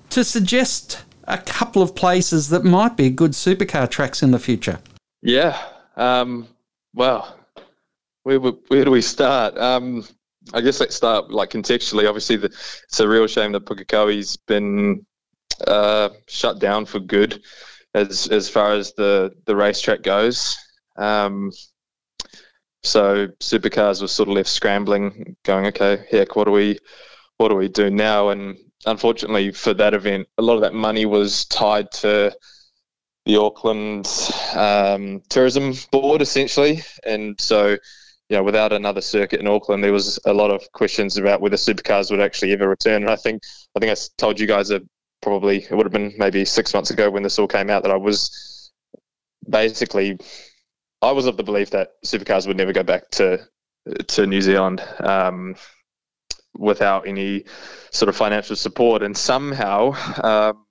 to 0.09 0.23
suggest 0.23 1.03
a 1.27 1.37
couple 1.37 1.81
of 1.81 1.95
places 1.95 2.49
that 2.49 2.63
might 2.63 2.95
be 2.95 3.09
good 3.09 3.31
supercar 3.31 3.89
tracks 3.89 4.21
in 4.21 4.31
the 4.31 4.39
future. 4.39 4.79
Yeah. 5.21 5.59
Um, 5.95 6.47
well, 6.93 7.37
where, 8.23 8.39
where 8.39 8.85
do 8.85 8.91
we 8.91 9.01
start? 9.01 9.57
Um, 9.57 10.05
I 10.53 10.61
guess 10.61 10.79
let's 10.79 10.95
start 10.95 11.31
like 11.31 11.49
contextually. 11.49 12.07
Obviously, 12.07 12.35
the, 12.35 12.47
it's 12.47 12.99
a 12.99 13.07
real 13.07 13.27
shame 13.27 13.51
that 13.53 13.65
Pukekohe's 13.65 14.37
been 14.37 15.05
uh, 15.67 16.09
shut 16.27 16.59
down 16.59 16.85
for 16.85 16.99
good 16.99 17.41
as 17.93 18.27
as 18.27 18.49
far 18.49 18.73
as 18.73 18.93
the 18.93 19.31
the 19.45 19.55
racetrack 19.55 20.03
goes. 20.03 20.55
Um, 20.97 21.51
so 22.83 23.27
supercars 23.39 24.01
were 24.01 24.07
sort 24.07 24.29
of 24.29 24.35
left 24.35 24.49
scrambling, 24.49 25.35
going, 25.43 25.65
okay, 25.67 26.05
heck, 26.11 26.35
what 26.35 26.45
do 26.45 26.51
we 26.51 26.77
what 27.37 27.49
do 27.49 27.55
we 27.55 27.67
do 27.67 27.89
now? 27.89 28.29
And 28.29 28.57
unfortunately 28.85 29.51
for 29.51 29.73
that 29.73 29.93
event, 29.93 30.27
a 30.37 30.41
lot 30.41 30.55
of 30.55 30.61
that 30.61 30.73
money 30.73 31.05
was 31.05 31.45
tied 31.45 31.91
to 31.91 32.35
the 33.25 33.39
Auckland 33.39 34.07
um, 34.53 35.21
Tourism 35.29 35.73
Board, 35.91 36.21
essentially, 36.21 36.83
and 37.05 37.39
so 37.39 37.77
you 38.29 38.37
know, 38.37 38.43
without 38.43 38.73
another 38.73 39.01
circuit 39.01 39.39
in 39.39 39.47
Auckland, 39.47 39.83
there 39.83 39.93
was 39.93 40.19
a 40.25 40.33
lot 40.33 40.49
of 40.49 40.71
questions 40.71 41.17
about 41.17 41.41
whether 41.41 41.57
supercars 41.57 42.09
would 42.09 42.19
actually 42.19 42.53
ever 42.53 42.67
return. 42.67 43.03
And 43.03 43.11
I 43.11 43.15
think 43.15 43.43
I 43.75 43.79
think 43.79 43.91
I 43.91 44.01
told 44.17 44.39
you 44.39 44.47
guys 44.47 44.69
that 44.69 44.81
probably 45.21 45.63
it 45.63 45.71
would 45.71 45.85
have 45.85 45.93
been 45.93 46.13
maybe 46.17 46.45
six 46.45 46.73
months 46.73 46.89
ago 46.89 47.09
when 47.09 47.23
this 47.23 47.37
all 47.37 47.47
came 47.47 47.69
out 47.69 47.83
that 47.83 47.91
I 47.91 47.97
was 47.97 48.71
basically 49.47 50.17
I 51.01 51.11
was 51.11 51.27
of 51.27 51.37
the 51.37 51.43
belief 51.43 51.69
that 51.71 51.91
supercars 52.03 52.47
would 52.47 52.57
never 52.57 52.73
go 52.73 52.83
back 52.83 53.09
to 53.11 53.45
to 54.07 54.25
New 54.25 54.41
Zealand 54.41 54.81
um, 54.99 55.55
without 56.57 57.07
any 57.07 57.45
sort 57.91 58.09
of 58.09 58.15
financial 58.15 58.55
support, 58.55 59.03
and 59.03 59.15
somehow. 59.15 59.93
Um, 60.23 60.65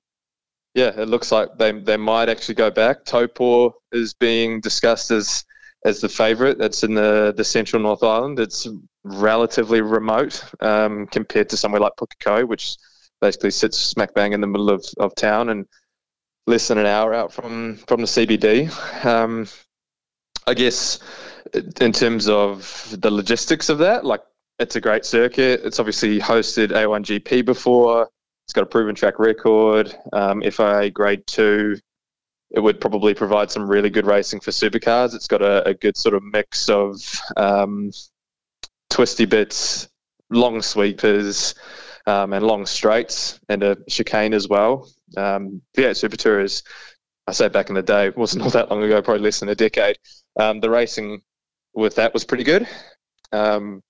yeah, 0.75 0.90
it 1.01 1.09
looks 1.09 1.31
like 1.31 1.57
they 1.57 1.70
they 1.70 1.97
might 1.97 2.29
actually 2.29 2.57
go 2.57 2.70
back. 2.70 3.05
Taupo 3.05 3.75
is 3.92 4.12
being 4.12 4.61
discussed 4.61 5.12
as 5.12 5.44
as 5.85 6.01
the 6.01 6.09
favourite. 6.09 6.59
That's 6.59 6.83
in 6.83 6.94
the, 6.94 7.33
the 7.37 7.44
central 7.44 7.83
North 7.83 8.03
Island. 8.03 8.40
It's 8.40 8.66
relatively 9.05 9.83
remote 9.83 10.42
um, 10.61 11.07
compared 11.07 11.49
to 11.51 11.57
somewhere 11.57 11.81
like 11.81 11.92
Pukekohe, 11.97 12.49
which 12.49 12.77
basically 13.20 13.51
sits 13.51 13.79
smack 13.79 14.14
bang 14.14 14.33
in 14.33 14.40
the 14.40 14.47
middle 14.47 14.70
of, 14.70 14.85
of 14.99 15.14
town 15.14 15.51
and 15.51 15.66
less 16.47 16.68
than 16.68 16.79
an 16.79 16.87
hour 16.87 17.14
out 17.14 17.33
from, 17.33 17.77
from 17.87 18.01
the 18.01 18.07
CBD. 18.07 19.05
Um, 19.05 19.47
I 20.47 20.55
guess 20.55 20.99
in 21.81 21.92
terms 21.92 22.29
of 22.29 22.94
the 22.99 23.11
logistics 23.11 23.68
of 23.68 23.79
that, 23.79 24.05
like 24.05 24.20
it's 24.59 24.77
a 24.77 24.81
great 24.81 25.05
circuit. 25.05 25.62
It's 25.64 25.79
obviously 25.79 26.19
hosted 26.19 26.69
A1GP 26.69 27.45
before. 27.45 28.09
It's 28.47 28.53
got 28.53 28.62
a 28.62 28.67
proven 28.67 28.95
track 28.95 29.19
record, 29.19 29.97
um, 30.12 30.43
FIA 30.43 30.90
Grade 30.90 31.27
2 31.27 31.79
it 32.55 32.61
would 32.61 32.81
probably 32.81 33.14
provide 33.14 33.51
some 33.51 33.69
really 33.69 33.90
good 33.90 34.07
racing 34.07 34.38
for 34.38 34.53
supercars. 34.53 35.14
It's 35.14 35.27
got 35.27 35.43
a, 35.43 35.67
a 35.69 35.75
good 35.75 35.97
sort 35.97 36.14
of 36.14 36.23
mix 36.23 36.69
of 36.69 36.97
um, 37.37 37.90
twisty 38.90 39.25
bits, 39.25 39.88
long 40.31 40.62
sweepers, 40.62 41.57
um, 42.07 42.33
and 42.33 42.47
long 42.47 42.64
straights, 42.64 43.40
and 43.49 43.64
a 43.64 43.77
chicane 43.88 44.35
as 44.35 44.49
well. 44.49 44.88
Um, 45.17 45.62
V8 45.77 46.09
SuperTourers, 46.09 46.62
I 47.27 47.33
say 47.33 47.49
back 47.49 47.71
in 47.71 47.75
the 47.75 47.83
day, 47.83 48.11
wasn't 48.11 48.43
all 48.45 48.51
that 48.51 48.71
long 48.71 48.85
ago, 48.85 49.03
probably 49.03 49.25
less 49.25 49.40
than 49.40 49.49
a 49.49 49.57
decade. 49.57 49.99
Um, 50.38 50.61
the 50.61 50.71
racing 50.71 51.23
with 51.75 51.97
that 51.97 52.14
was 52.14 52.25
pretty 52.25 52.45
good. 52.45 52.69
Um, 53.33 53.83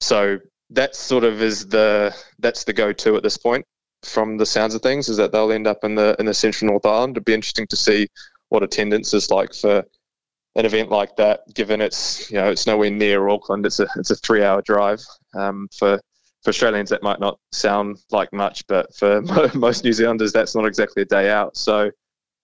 so 0.00 0.38
that 0.70 0.96
sort 0.96 1.24
of 1.24 1.42
is 1.42 1.66
the 1.68 2.14
that's 2.38 2.64
the 2.64 2.72
go-to 2.72 3.16
at 3.16 3.22
this 3.22 3.36
point 3.36 3.64
from 4.04 4.36
the 4.36 4.46
sounds 4.46 4.74
of 4.74 4.82
things 4.82 5.08
is 5.08 5.16
that 5.16 5.32
they'll 5.32 5.52
end 5.52 5.66
up 5.66 5.82
in 5.82 5.94
the 5.94 6.14
in 6.18 6.26
the 6.26 6.34
central 6.34 6.70
North 6.70 6.86
Island. 6.86 7.16
It'd 7.16 7.24
be 7.24 7.34
interesting 7.34 7.66
to 7.68 7.76
see 7.76 8.08
what 8.48 8.62
attendance 8.62 9.14
is 9.14 9.30
like 9.30 9.54
for 9.54 9.84
an 10.56 10.64
event 10.64 10.90
like 10.90 11.16
that, 11.16 11.42
given 11.54 11.80
it's 11.80 12.30
you 12.30 12.36
know 12.36 12.50
it's 12.50 12.66
nowhere 12.66 12.90
near 12.90 13.28
Auckland. 13.28 13.66
It's 13.66 13.80
a 13.80 13.88
it's 13.96 14.10
a 14.10 14.16
three 14.16 14.44
hour 14.44 14.62
drive. 14.62 15.04
Um, 15.34 15.68
for 15.76 16.00
for 16.42 16.50
Australians, 16.50 16.90
that 16.90 17.02
might 17.02 17.20
not 17.20 17.38
sound 17.52 17.98
like 18.10 18.32
much, 18.32 18.66
but 18.66 18.94
for 18.94 19.22
most 19.54 19.84
New 19.84 19.92
Zealanders, 19.92 20.32
that's 20.32 20.54
not 20.54 20.66
exactly 20.66 21.02
a 21.02 21.06
day 21.06 21.30
out. 21.30 21.56
So 21.56 21.90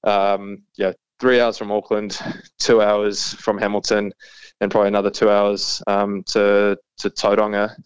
um, 0.05 0.63
yeah, 0.77 0.93
three 1.21 1.41
hours 1.41 1.59
from 1.59 1.71
Auckland, 1.71 2.19
two 2.59 2.81
hours 2.83 3.35
from 3.35 3.59
Hamilton, 3.59 4.13
and 4.61 4.71
probably 4.71 4.89
another 4.89 5.11
two 5.11 5.31
hours 5.31 5.83
um, 5.87 6.23
to 6.29 6.79
to 6.99 7.11
Tauranga 7.11 7.77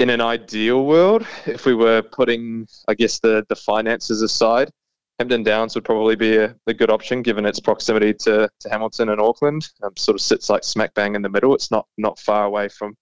in 0.00 0.08
an 0.08 0.22
ideal 0.22 0.86
world, 0.86 1.26
if 1.44 1.66
we 1.66 1.74
were 1.74 2.00
putting, 2.00 2.66
I 2.88 2.94
guess, 2.94 3.20
the, 3.20 3.44
the 3.50 3.54
finances 3.54 4.22
aside, 4.22 4.70
Hampton 5.18 5.42
Downs 5.42 5.74
would 5.74 5.84
probably 5.84 6.16
be 6.16 6.38
a, 6.38 6.56
a 6.66 6.72
good 6.72 6.90
option 6.90 7.20
given 7.20 7.44
its 7.44 7.60
proximity 7.60 8.14
to, 8.14 8.48
to 8.60 8.68
Hamilton 8.70 9.10
and 9.10 9.20
Auckland. 9.20 9.68
Um, 9.82 9.94
sort 9.98 10.14
of 10.14 10.22
sits 10.22 10.48
like 10.48 10.64
smack 10.64 10.94
bang 10.94 11.14
in 11.14 11.20
the 11.20 11.28
middle. 11.28 11.54
It's 11.54 11.70
not 11.70 11.86
not 11.98 12.18
far 12.18 12.46
away 12.46 12.70
from 12.70 12.96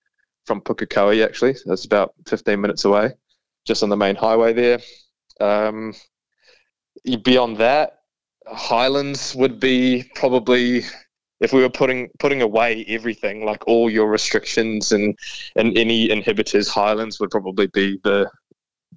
from 0.44 0.60
Pukekohe 0.60 1.24
actually. 1.24 1.54
It's 1.66 1.84
about 1.84 2.14
15 2.26 2.60
minutes 2.60 2.84
away, 2.84 3.12
just 3.64 3.84
on 3.84 3.88
the 3.90 3.96
main 3.96 4.16
highway 4.16 4.52
there. 4.52 4.80
Um, 5.40 5.94
beyond 7.22 7.58
that, 7.58 7.97
Highlands 8.52 9.34
would 9.34 9.60
be 9.60 10.10
probably 10.14 10.84
if 11.40 11.52
we 11.52 11.62
were 11.62 11.70
putting 11.70 12.08
putting 12.18 12.42
away 12.42 12.84
everything, 12.88 13.44
like 13.44 13.66
all 13.66 13.90
your 13.90 14.08
restrictions 14.08 14.92
and 14.92 15.16
and 15.56 15.76
any 15.78 16.08
inhibitors, 16.08 16.68
Highlands 16.68 17.20
would 17.20 17.30
probably 17.30 17.66
be 17.68 18.00
the 18.04 18.30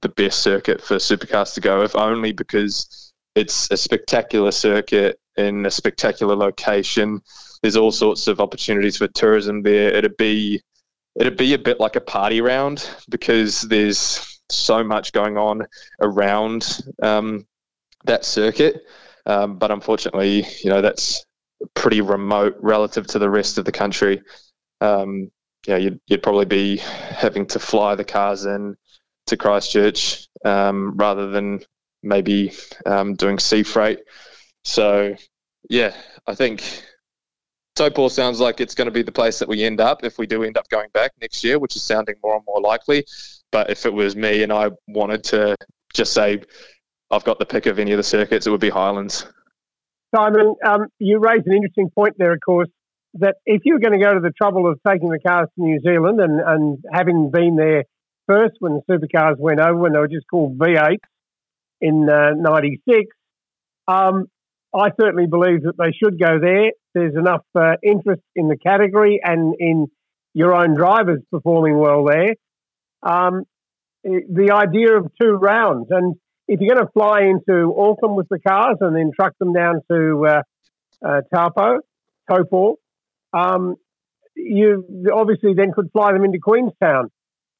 the 0.01 0.09
best 0.09 0.39
circuit 0.39 0.81
for 0.81 0.97
supercars 0.97 1.53
to 1.53 1.61
go, 1.61 1.83
if 1.83 1.95
only 1.95 2.31
because 2.31 3.13
it's 3.35 3.69
a 3.71 3.77
spectacular 3.77 4.51
circuit 4.51 5.19
in 5.37 5.65
a 5.65 5.71
spectacular 5.71 6.35
location. 6.35 7.21
There's 7.61 7.77
all 7.77 7.91
sorts 7.91 8.27
of 8.27 8.39
opportunities 8.39 8.97
for 8.97 9.07
tourism 9.07 9.61
there. 9.61 9.93
It'd 9.93 10.17
be 10.17 10.61
it'd 11.19 11.37
be 11.37 11.53
a 11.53 11.59
bit 11.59 11.79
like 11.79 11.95
a 11.95 12.01
party 12.01 12.41
round 12.41 12.89
because 13.09 13.61
there's 13.61 14.39
so 14.49 14.83
much 14.83 15.13
going 15.13 15.37
on 15.37 15.65
around 16.01 16.81
um, 17.03 17.45
that 18.05 18.25
circuit. 18.25 18.83
Um, 19.25 19.57
but 19.57 19.71
unfortunately, 19.71 20.45
you 20.63 20.69
know 20.69 20.81
that's 20.81 21.25
pretty 21.73 22.01
remote 22.01 22.55
relative 22.59 23.07
to 23.07 23.19
the 23.19 23.29
rest 23.29 23.57
of 23.57 23.65
the 23.65 23.71
country. 23.71 24.21
Um, 24.79 25.31
yeah, 25.67 25.77
you'd, 25.77 25.99
you'd 26.07 26.23
probably 26.23 26.45
be 26.45 26.77
having 26.77 27.45
to 27.47 27.59
fly 27.59 27.95
the 27.95 28.03
cars 28.03 28.45
in 28.45 28.75
to 29.27 29.37
Christchurch 29.37 30.27
um, 30.43 30.97
rather 30.97 31.29
than 31.29 31.61
maybe 32.01 32.53
um, 32.85 33.13
doing 33.13 33.37
sea 33.37 33.63
freight. 33.63 33.99
So, 34.63 35.15
yeah, 35.69 35.93
I 36.25 36.33
think 36.33 36.83
Taupo 37.75 38.07
sounds 38.07 38.39
like 38.39 38.59
it's 38.59 38.75
going 38.75 38.87
to 38.87 38.91
be 38.91 39.03
the 39.03 39.11
place 39.11 39.39
that 39.39 39.47
we 39.47 39.63
end 39.63 39.79
up 39.79 40.03
if 40.03 40.17
we 40.17 40.27
do 40.27 40.43
end 40.43 40.57
up 40.57 40.67
going 40.69 40.89
back 40.93 41.11
next 41.21 41.43
year, 41.43 41.59
which 41.59 41.75
is 41.75 41.83
sounding 41.83 42.15
more 42.23 42.35
and 42.35 42.45
more 42.45 42.61
likely. 42.61 43.05
But 43.51 43.69
if 43.69 43.85
it 43.85 43.93
was 43.93 44.15
me 44.15 44.43
and 44.43 44.51
I 44.51 44.71
wanted 44.87 45.23
to 45.25 45.55
just 45.93 46.13
say 46.13 46.41
I've 47.11 47.23
got 47.23 47.39
the 47.39 47.45
pick 47.45 47.65
of 47.65 47.79
any 47.79 47.91
of 47.91 47.97
the 47.97 48.03
circuits, 48.03 48.47
it 48.47 48.51
would 48.51 48.61
be 48.61 48.69
Highlands. 48.69 49.25
Simon, 50.15 50.55
um, 50.65 50.87
you 50.99 51.19
raised 51.19 51.45
an 51.47 51.53
interesting 51.53 51.89
point 51.89 52.15
there, 52.17 52.33
of 52.33 52.39
course, 52.45 52.69
that 53.15 53.35
if 53.45 53.61
you're 53.65 53.79
going 53.79 53.97
to 53.97 54.03
go 54.03 54.13
to 54.13 54.19
the 54.19 54.31
trouble 54.31 54.69
of 54.69 54.79
taking 54.87 55.09
the 55.09 55.19
cars 55.19 55.47
to 55.55 55.63
New 55.63 55.79
Zealand 55.81 56.19
and, 56.21 56.39
and 56.39 56.83
having 56.91 57.29
been 57.31 57.55
there 57.55 57.83
first 58.27 58.55
when 58.59 58.73
the 58.73 58.81
supercars 58.89 59.37
went 59.37 59.59
over, 59.59 59.75
when 59.75 59.93
they 59.93 59.99
were 59.99 60.07
just 60.07 60.27
called 60.29 60.57
V8 60.57 60.97
in 61.81 62.09
uh, 62.09 62.31
96, 62.37 63.05
um, 63.87 64.27
I 64.73 64.89
certainly 64.99 65.27
believe 65.27 65.63
that 65.63 65.77
they 65.77 65.91
should 65.91 66.19
go 66.19 66.39
there. 66.39 66.71
There's 66.93 67.15
enough 67.15 67.43
uh, 67.55 67.75
interest 67.83 68.21
in 68.35 68.47
the 68.47 68.57
category 68.57 69.19
and 69.21 69.53
in 69.59 69.87
your 70.33 70.53
own 70.53 70.75
drivers 70.75 71.21
performing 71.29 71.77
well 71.77 72.05
there. 72.05 72.35
Um, 73.03 73.43
the 74.03 74.51
idea 74.53 74.97
of 74.97 75.11
two 75.21 75.31
rounds, 75.31 75.87
and 75.89 76.15
if 76.47 76.59
you're 76.59 76.75
going 76.75 76.85
to 76.85 76.91
fly 76.91 77.21
into 77.21 77.73
Auckland 77.77 78.15
with 78.15 78.27
the 78.29 78.39
cars 78.39 78.77
and 78.81 78.95
then 78.95 79.11
truck 79.15 79.37
them 79.39 79.53
down 79.53 79.81
to 79.89 80.25
uh, 80.27 80.41
uh, 81.05 81.21
Taupo, 81.33 81.79
Taupo, 82.29 82.75
um, 83.33 83.75
you 84.35 85.11
obviously 85.13 85.53
then 85.53 85.71
could 85.73 85.91
fly 85.91 86.13
them 86.13 86.23
into 86.23 86.39
Queenstown 86.39 87.09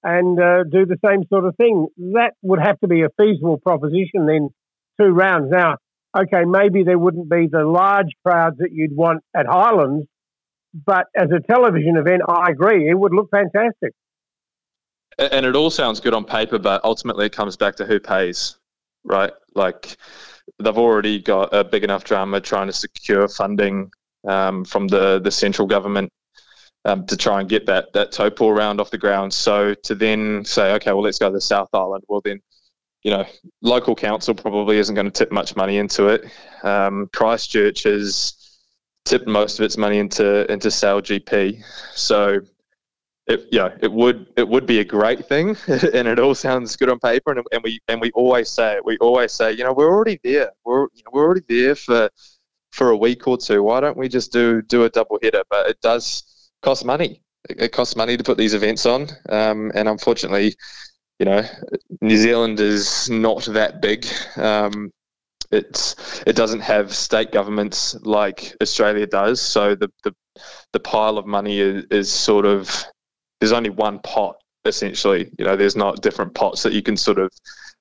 and 0.03 0.39
uh, 0.39 0.63
do 0.63 0.85
the 0.85 0.97
same 1.05 1.23
sort 1.29 1.45
of 1.45 1.55
thing. 1.55 1.87
That 2.13 2.31
would 2.41 2.59
have 2.59 2.79
to 2.79 2.87
be 2.87 3.03
a 3.03 3.09
feasible 3.17 3.57
proposition 3.57 4.25
then, 4.25 4.49
two 4.99 5.09
rounds. 5.09 5.51
Now, 5.51 5.77
okay, 6.17 6.43
maybe 6.45 6.83
there 6.83 6.97
wouldn't 6.97 7.29
be 7.29 7.47
the 7.51 7.63
large 7.63 8.11
crowds 8.25 8.57
that 8.59 8.71
you'd 8.71 8.95
want 8.95 9.23
at 9.35 9.45
Highlands, 9.45 10.07
but 10.73 11.05
as 11.15 11.29
a 11.31 11.39
television 11.39 11.97
event, 11.97 12.21
I 12.27 12.49
agree, 12.49 12.89
it 12.89 12.97
would 12.97 13.13
look 13.13 13.29
fantastic. 13.29 13.93
And 15.17 15.45
it 15.45 15.55
all 15.55 15.69
sounds 15.69 15.99
good 15.99 16.13
on 16.13 16.23
paper, 16.23 16.57
but 16.57 16.83
ultimately 16.83 17.25
it 17.25 17.33
comes 17.33 17.57
back 17.57 17.75
to 17.75 17.85
who 17.85 17.99
pays, 17.99 18.57
right? 19.03 19.31
Like 19.55 19.97
they've 20.59 20.77
already 20.77 21.21
got 21.21 21.53
a 21.53 21.63
big 21.63 21.83
enough 21.83 22.03
drama 22.03 22.41
trying 22.41 22.67
to 22.67 22.73
secure 22.73 23.27
funding 23.27 23.91
um, 24.27 24.65
from 24.65 24.87
the, 24.87 25.19
the 25.19 25.31
central 25.31 25.67
government 25.67 26.11
um, 26.85 27.05
to 27.07 27.17
try 27.17 27.39
and 27.39 27.49
get 27.49 27.65
that 27.67 27.93
that 27.93 28.11
Taupo 28.11 28.49
round 28.49 28.79
off 28.81 28.91
the 28.91 28.97
ground. 28.97 29.33
So 29.33 29.73
to 29.73 29.95
then 29.95 30.43
say, 30.45 30.73
okay, 30.73 30.91
well, 30.91 31.03
let's 31.03 31.19
go 31.19 31.29
to 31.29 31.33
the 31.33 31.41
South 31.41 31.69
Island. 31.73 32.03
Well, 32.07 32.21
then, 32.23 32.41
you 33.03 33.11
know, 33.11 33.25
local 33.61 33.95
council 33.95 34.33
probably 34.33 34.77
isn't 34.77 34.95
going 34.95 35.05
to 35.05 35.11
tip 35.11 35.31
much 35.31 35.55
money 35.55 35.77
into 35.77 36.07
it. 36.07 36.25
Um, 36.63 37.09
Christchurch 37.13 37.83
has 37.83 38.35
tipped 39.05 39.27
most 39.27 39.59
of 39.59 39.65
its 39.65 39.77
money 39.77 39.99
into 39.99 40.51
into 40.51 40.69
SailGP. 40.69 41.63
So 41.93 42.41
it 43.27 43.51
know 43.53 43.71
it 43.81 43.91
would 43.91 44.27
it 44.35 44.47
would 44.47 44.65
be 44.65 44.79
a 44.79 44.85
great 44.85 45.25
thing, 45.25 45.49
and 45.67 46.07
it 46.07 46.19
all 46.19 46.35
sounds 46.35 46.75
good 46.75 46.89
on 46.89 46.99
paper. 46.99 47.31
And, 47.31 47.45
and 47.51 47.63
we 47.63 47.79
and 47.87 48.01
we 48.01 48.11
always 48.11 48.49
say 48.49 48.75
it. 48.75 48.85
We 48.85 48.97
always 48.97 49.31
say, 49.31 49.51
you 49.51 49.63
know, 49.63 49.73
we're 49.73 49.91
already 49.91 50.19
there. 50.23 50.51
We're 50.65 50.87
you 50.93 51.03
know, 51.05 51.11
we're 51.13 51.25
already 51.25 51.45
there 51.47 51.75
for 51.75 52.09
for 52.71 52.89
a 52.89 52.97
week 52.97 53.27
or 53.27 53.37
two. 53.37 53.63
Why 53.63 53.79
don't 53.79 53.97
we 53.97 54.09
just 54.09 54.31
do 54.31 54.61
do 54.61 54.83
a 54.83 54.89
double 54.89 55.19
header? 55.21 55.43
But 55.49 55.69
it 55.69 55.81
does 55.81 56.51
cost 56.61 56.85
money. 56.85 57.21
It, 57.49 57.61
it 57.61 57.71
costs 57.71 57.95
money 57.95 58.17
to 58.17 58.23
put 58.23 58.37
these 58.37 58.53
events 58.53 58.85
on, 58.85 59.09
um, 59.29 59.71
and 59.75 59.87
unfortunately, 59.87 60.55
you 61.19 61.25
know, 61.25 61.43
New 62.01 62.17
Zealand 62.17 62.59
is 62.59 63.09
not 63.09 63.45
that 63.45 63.81
big. 63.81 64.05
Um, 64.35 64.91
it's 65.51 66.23
it 66.25 66.35
doesn't 66.35 66.61
have 66.61 66.93
state 66.93 67.31
governments 67.31 67.95
like 68.01 68.55
Australia 68.61 69.05
does, 69.05 69.41
so 69.41 69.75
the 69.75 69.91
the, 70.03 70.13
the 70.73 70.79
pile 70.79 71.17
of 71.17 71.25
money 71.25 71.59
is, 71.59 71.85
is 71.91 72.11
sort 72.11 72.45
of 72.45 72.85
there's 73.41 73.51
only 73.51 73.71
one 73.71 73.99
pot 73.99 74.37
essentially. 74.65 75.31
You 75.37 75.45
know, 75.45 75.55
there's 75.55 75.75
not 75.75 76.01
different 76.01 76.33
pots 76.33 76.63
that 76.63 76.73
you 76.73 76.83
can 76.83 76.95
sort 76.95 77.17
of 77.17 77.31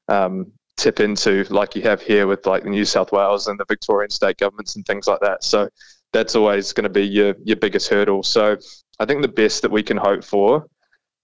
um, 0.09 0.51
tip 0.77 0.99
into 0.99 1.45
like 1.51 1.77
you 1.77 1.83
have 1.83 2.01
here 2.01 2.27
with 2.27 2.47
like 2.47 2.65
the 2.65 2.71
New 2.71 2.87
South 2.87 3.13
Wales 3.13 3.47
and 3.47 3.61
the 3.61 3.67
Victorian 3.69 4.11
state 4.11 4.39
governments 4.39 4.77
and 4.77 4.85
things 4.87 5.07
like 5.07 5.21
that. 5.21 5.45
So 5.45 5.69
that's 6.13 6.35
always 6.35 6.73
going 6.73 6.85
to 6.85 6.91
be 6.91 7.07
your, 7.07 7.35
your 7.45 7.57
biggest 7.57 7.89
hurdle. 7.89 8.23
So 8.23 8.57
I 8.99 9.05
think 9.05 9.21
the 9.23 9.29
best 9.29 9.63
that 9.63 9.71
we 9.71 9.83
can 9.83 9.99
hope 9.99 10.25
for 10.25 10.67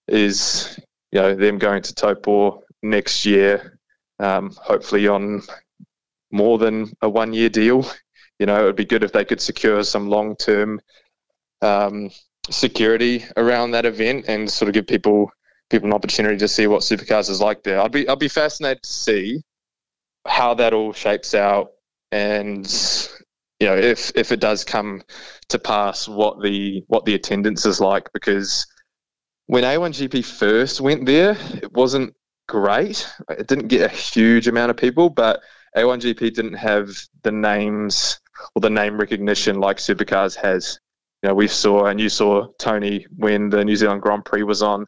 is, 0.06 0.78
you 1.10 1.20
know, 1.20 1.34
them 1.34 1.58
going 1.58 1.82
to 1.82 1.94
Taupo 1.94 2.62
next 2.82 3.24
year, 3.24 3.78
um, 4.18 4.50
hopefully 4.60 5.08
on 5.08 5.42
more 6.30 6.58
than 6.58 6.92
a 7.00 7.08
one 7.08 7.32
year 7.32 7.48
deal. 7.48 7.86
You 8.38 8.44
know, 8.44 8.60
it 8.60 8.64
would 8.64 8.76
be 8.76 8.84
good 8.84 9.02
if 9.02 9.12
they 9.12 9.24
could 9.24 9.40
secure 9.40 9.82
some 9.82 10.10
long 10.10 10.36
term 10.36 10.80
um, 11.62 12.10
security 12.50 13.24
around 13.36 13.72
that 13.72 13.86
event 13.86 14.26
and 14.28 14.50
sort 14.50 14.68
of 14.68 14.74
give 14.74 14.86
people 14.86 15.30
people 15.68 15.88
an 15.88 15.94
opportunity 15.94 16.36
to 16.36 16.48
see 16.48 16.66
what 16.68 16.82
supercars 16.82 17.28
is 17.28 17.40
like 17.40 17.62
there. 17.62 17.80
I'd 17.80 17.92
be 17.92 18.08
I'd 18.08 18.18
be 18.18 18.28
fascinated 18.28 18.82
to 18.82 18.90
see 18.90 19.42
how 20.26 20.54
that 20.54 20.72
all 20.72 20.92
shapes 20.92 21.34
out 21.34 21.72
and 22.12 22.66
you 23.60 23.66
know, 23.66 23.76
if 23.76 24.12
if 24.14 24.32
it 24.32 24.40
does 24.40 24.64
come 24.64 25.02
to 25.48 25.58
pass, 25.58 26.06
what 26.06 26.42
the 26.42 26.84
what 26.88 27.04
the 27.04 27.14
attendance 27.14 27.64
is 27.64 27.80
like, 27.80 28.12
because 28.12 28.66
when 29.46 29.64
A1GP 29.64 30.24
first 30.24 30.80
went 30.80 31.06
there, 31.06 31.36
it 31.62 31.72
wasn't 31.72 32.14
great. 32.48 33.08
It 33.30 33.46
didn't 33.46 33.68
get 33.68 33.90
a 33.90 33.94
huge 33.94 34.48
amount 34.48 34.70
of 34.70 34.76
people, 34.76 35.08
but 35.08 35.40
A1GP 35.76 36.34
didn't 36.34 36.54
have 36.54 36.90
the 37.22 37.32
names 37.32 38.20
or 38.54 38.60
the 38.60 38.70
name 38.70 38.98
recognition 38.98 39.58
like 39.60 39.78
Supercars 39.78 40.36
has. 40.36 40.78
You 41.26 41.30
know, 41.30 41.34
we 41.34 41.48
saw 41.48 41.86
and 41.86 42.00
you 42.00 42.08
saw 42.08 42.46
Tony 42.60 43.04
when 43.16 43.50
the 43.50 43.64
New 43.64 43.74
Zealand 43.74 44.00
Grand 44.00 44.24
Prix 44.24 44.44
was 44.44 44.62
on 44.62 44.86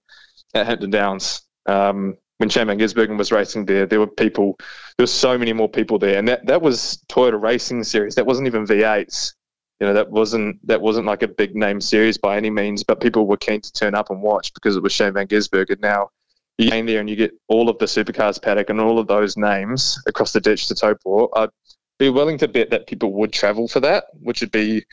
at 0.55 0.67
Hampton 0.67 0.91
Downs. 0.91 1.43
Um, 1.67 2.17
when 2.37 2.49
Shane 2.49 2.69
Van 2.69 2.79
Gisbergen 2.79 3.19
was 3.19 3.33
racing 3.33 3.67
there, 3.67 3.87
there 3.87 3.99
were 3.99 4.07
people, 4.07 4.55
there 4.61 5.03
were 5.03 5.09
so 5.09 5.37
many 5.37 5.53
more 5.53 5.69
people 5.69 5.99
there, 5.99 6.17
and 6.17 6.29
that, 6.29 6.47
that 6.47 6.63
was 6.63 7.03
Toyota 7.09 7.43
Racing 7.43 7.83
Series. 7.83 8.15
That 8.15 8.25
wasn't 8.25 8.47
even 8.47 8.65
V8s. 8.69 9.35
You 9.81 9.89
know, 9.89 9.95
that 9.95 10.13
wasn't 10.13 10.65
that 10.69 10.81
wasn't 10.81 11.07
like 11.07 11.25
a 11.25 11.29
big 11.29 11.57
name 11.57 11.81
series 11.81 12.17
by 12.17 12.37
any 12.37 12.51
means, 12.51 12.85
but 12.85 13.01
people 13.01 13.27
were 13.27 13.37
keen 13.37 13.61
to 13.61 13.73
turn 13.73 13.97
up 13.97 14.11
and 14.11 14.23
watch 14.23 14.55
because 14.55 14.77
it 14.77 14.83
was 14.85 14.93
Shane 14.93 15.15
Van 15.15 15.27
Gisbergen. 15.27 15.81
Now 15.81 16.11
you 16.57 16.71
get 16.71 16.79
in 16.79 16.87
there 16.87 17.01
and 17.01 17.11
you 17.11 17.17
get 17.17 17.33
all 17.49 17.69
of 17.69 17.79
the 17.79 17.87
supercars 17.87 18.41
paddock 18.41 18.71
and 18.71 18.81
all 18.81 19.01
of 19.01 19.09
those 19.09 19.37
names 19.37 20.01
across 20.07 20.33
the 20.33 20.41
ditch 20.41 20.69
to 20.69 20.77
Taupo. 20.77 21.31
I'd 21.35 21.51
be 21.99 22.11
willing 22.11 22.39
to 22.39 22.47
bet 22.47 22.71
that 22.71 22.87
people 22.87 23.13
would 23.15 23.33
travel 23.33 23.67
for 23.67 23.81
that, 23.81 24.05
which 24.21 24.41
would 24.41 24.53
be 24.53 24.85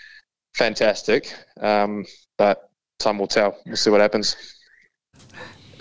fantastic. 0.55 1.33
Um, 1.59 2.05
but 2.37 2.69
time 2.99 3.19
will 3.19 3.27
tell. 3.27 3.57
We'll 3.65 3.75
see 3.75 3.89
what 3.89 4.01
happens. 4.01 4.35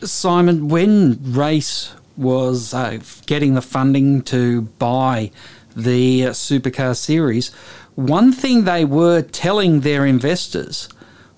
Simon, 0.02 0.68
when 0.68 1.18
Race 1.22 1.94
was 2.16 2.74
uh, 2.74 2.98
getting 3.26 3.54
the 3.54 3.62
funding 3.62 4.22
to 4.22 4.62
buy 4.62 5.30
the 5.76 6.26
uh, 6.26 6.30
supercar 6.30 6.96
series, 6.96 7.52
one 7.94 8.32
thing 8.32 8.64
they 8.64 8.84
were 8.84 9.22
telling 9.22 9.80
their 9.80 10.04
investors 10.04 10.88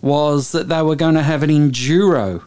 was 0.00 0.52
that 0.52 0.68
they 0.68 0.82
were 0.82 0.96
going 0.96 1.14
to 1.14 1.22
have 1.22 1.42
an 1.42 1.50
enduro 1.50 2.42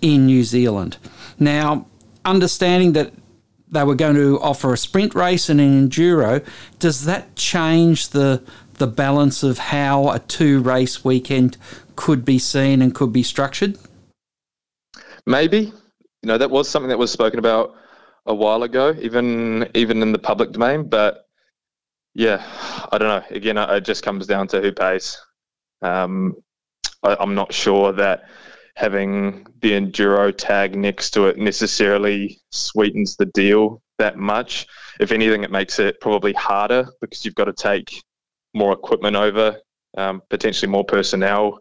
in 0.00 0.26
New 0.26 0.44
Zealand. 0.44 0.96
Now, 1.38 1.86
understanding 2.24 2.92
that 2.92 3.12
they 3.70 3.84
were 3.84 3.94
going 3.94 4.16
to 4.16 4.40
offer 4.40 4.72
a 4.72 4.76
sprint 4.76 5.14
race 5.14 5.48
and 5.48 5.60
an 5.60 5.88
enduro, 5.88 6.44
does 6.78 7.04
that 7.04 7.36
change 7.36 8.08
the 8.08 8.42
the 8.78 8.86
balance 8.86 9.42
of 9.42 9.58
how 9.58 10.10
a 10.10 10.18
two 10.18 10.60
race 10.60 11.04
weekend 11.04 11.56
could 11.96 12.24
be 12.24 12.38
seen 12.38 12.82
and 12.82 12.94
could 12.94 13.12
be 13.12 13.22
structured? 13.22 13.78
Maybe, 15.26 15.58
you 15.58 16.26
know, 16.26 16.38
that 16.38 16.50
was 16.50 16.68
something 16.68 16.88
that 16.88 16.98
was 16.98 17.10
spoken 17.10 17.38
about 17.38 17.74
a 18.26 18.34
while 18.34 18.62
ago, 18.62 18.94
even 19.00 19.68
even 19.74 20.02
in 20.02 20.12
the 20.12 20.18
public 20.18 20.52
domain. 20.52 20.88
But 20.88 21.26
yeah, 22.14 22.42
I 22.90 22.98
don't 22.98 23.08
know. 23.08 23.36
Again, 23.36 23.58
it 23.58 23.84
just 23.84 24.02
comes 24.02 24.26
down 24.26 24.48
to 24.48 24.60
who 24.60 24.72
pays. 24.72 25.18
Um, 25.82 26.36
I, 27.02 27.16
I'm 27.20 27.34
not 27.34 27.52
sure 27.52 27.92
that 27.92 28.24
having 28.76 29.44
the 29.60 29.72
enduro 29.72 30.32
tag 30.36 30.76
next 30.76 31.10
to 31.10 31.26
it 31.26 31.36
necessarily 31.36 32.40
sweetens 32.50 33.16
the 33.16 33.26
deal 33.26 33.82
that 33.98 34.16
much. 34.16 34.66
If 35.00 35.12
anything, 35.12 35.42
it 35.42 35.50
makes 35.50 35.78
it 35.78 36.00
probably 36.00 36.32
harder 36.32 36.88
because 37.00 37.24
you've 37.24 37.34
got 37.34 37.46
to 37.46 37.52
take 37.52 38.02
more 38.54 38.72
equipment 38.72 39.16
over, 39.16 39.56
um, 39.96 40.22
potentially 40.30 40.70
more 40.70 40.84
personnel, 40.84 41.58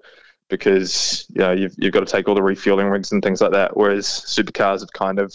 because 0.49 1.25
you 1.29 1.41
know 1.41 1.51
you've 1.51 1.73
you've 1.77 1.93
got 1.93 2.01
to 2.01 2.11
take 2.11 2.27
all 2.27 2.35
the 2.35 2.43
refueling 2.43 2.87
rigs 2.87 3.11
and 3.11 3.23
things 3.23 3.41
like 3.41 3.51
that. 3.51 3.75
Whereas 3.75 4.05
supercars 4.05 4.79
have 4.79 4.93
kind 4.93 5.19
of 5.19 5.33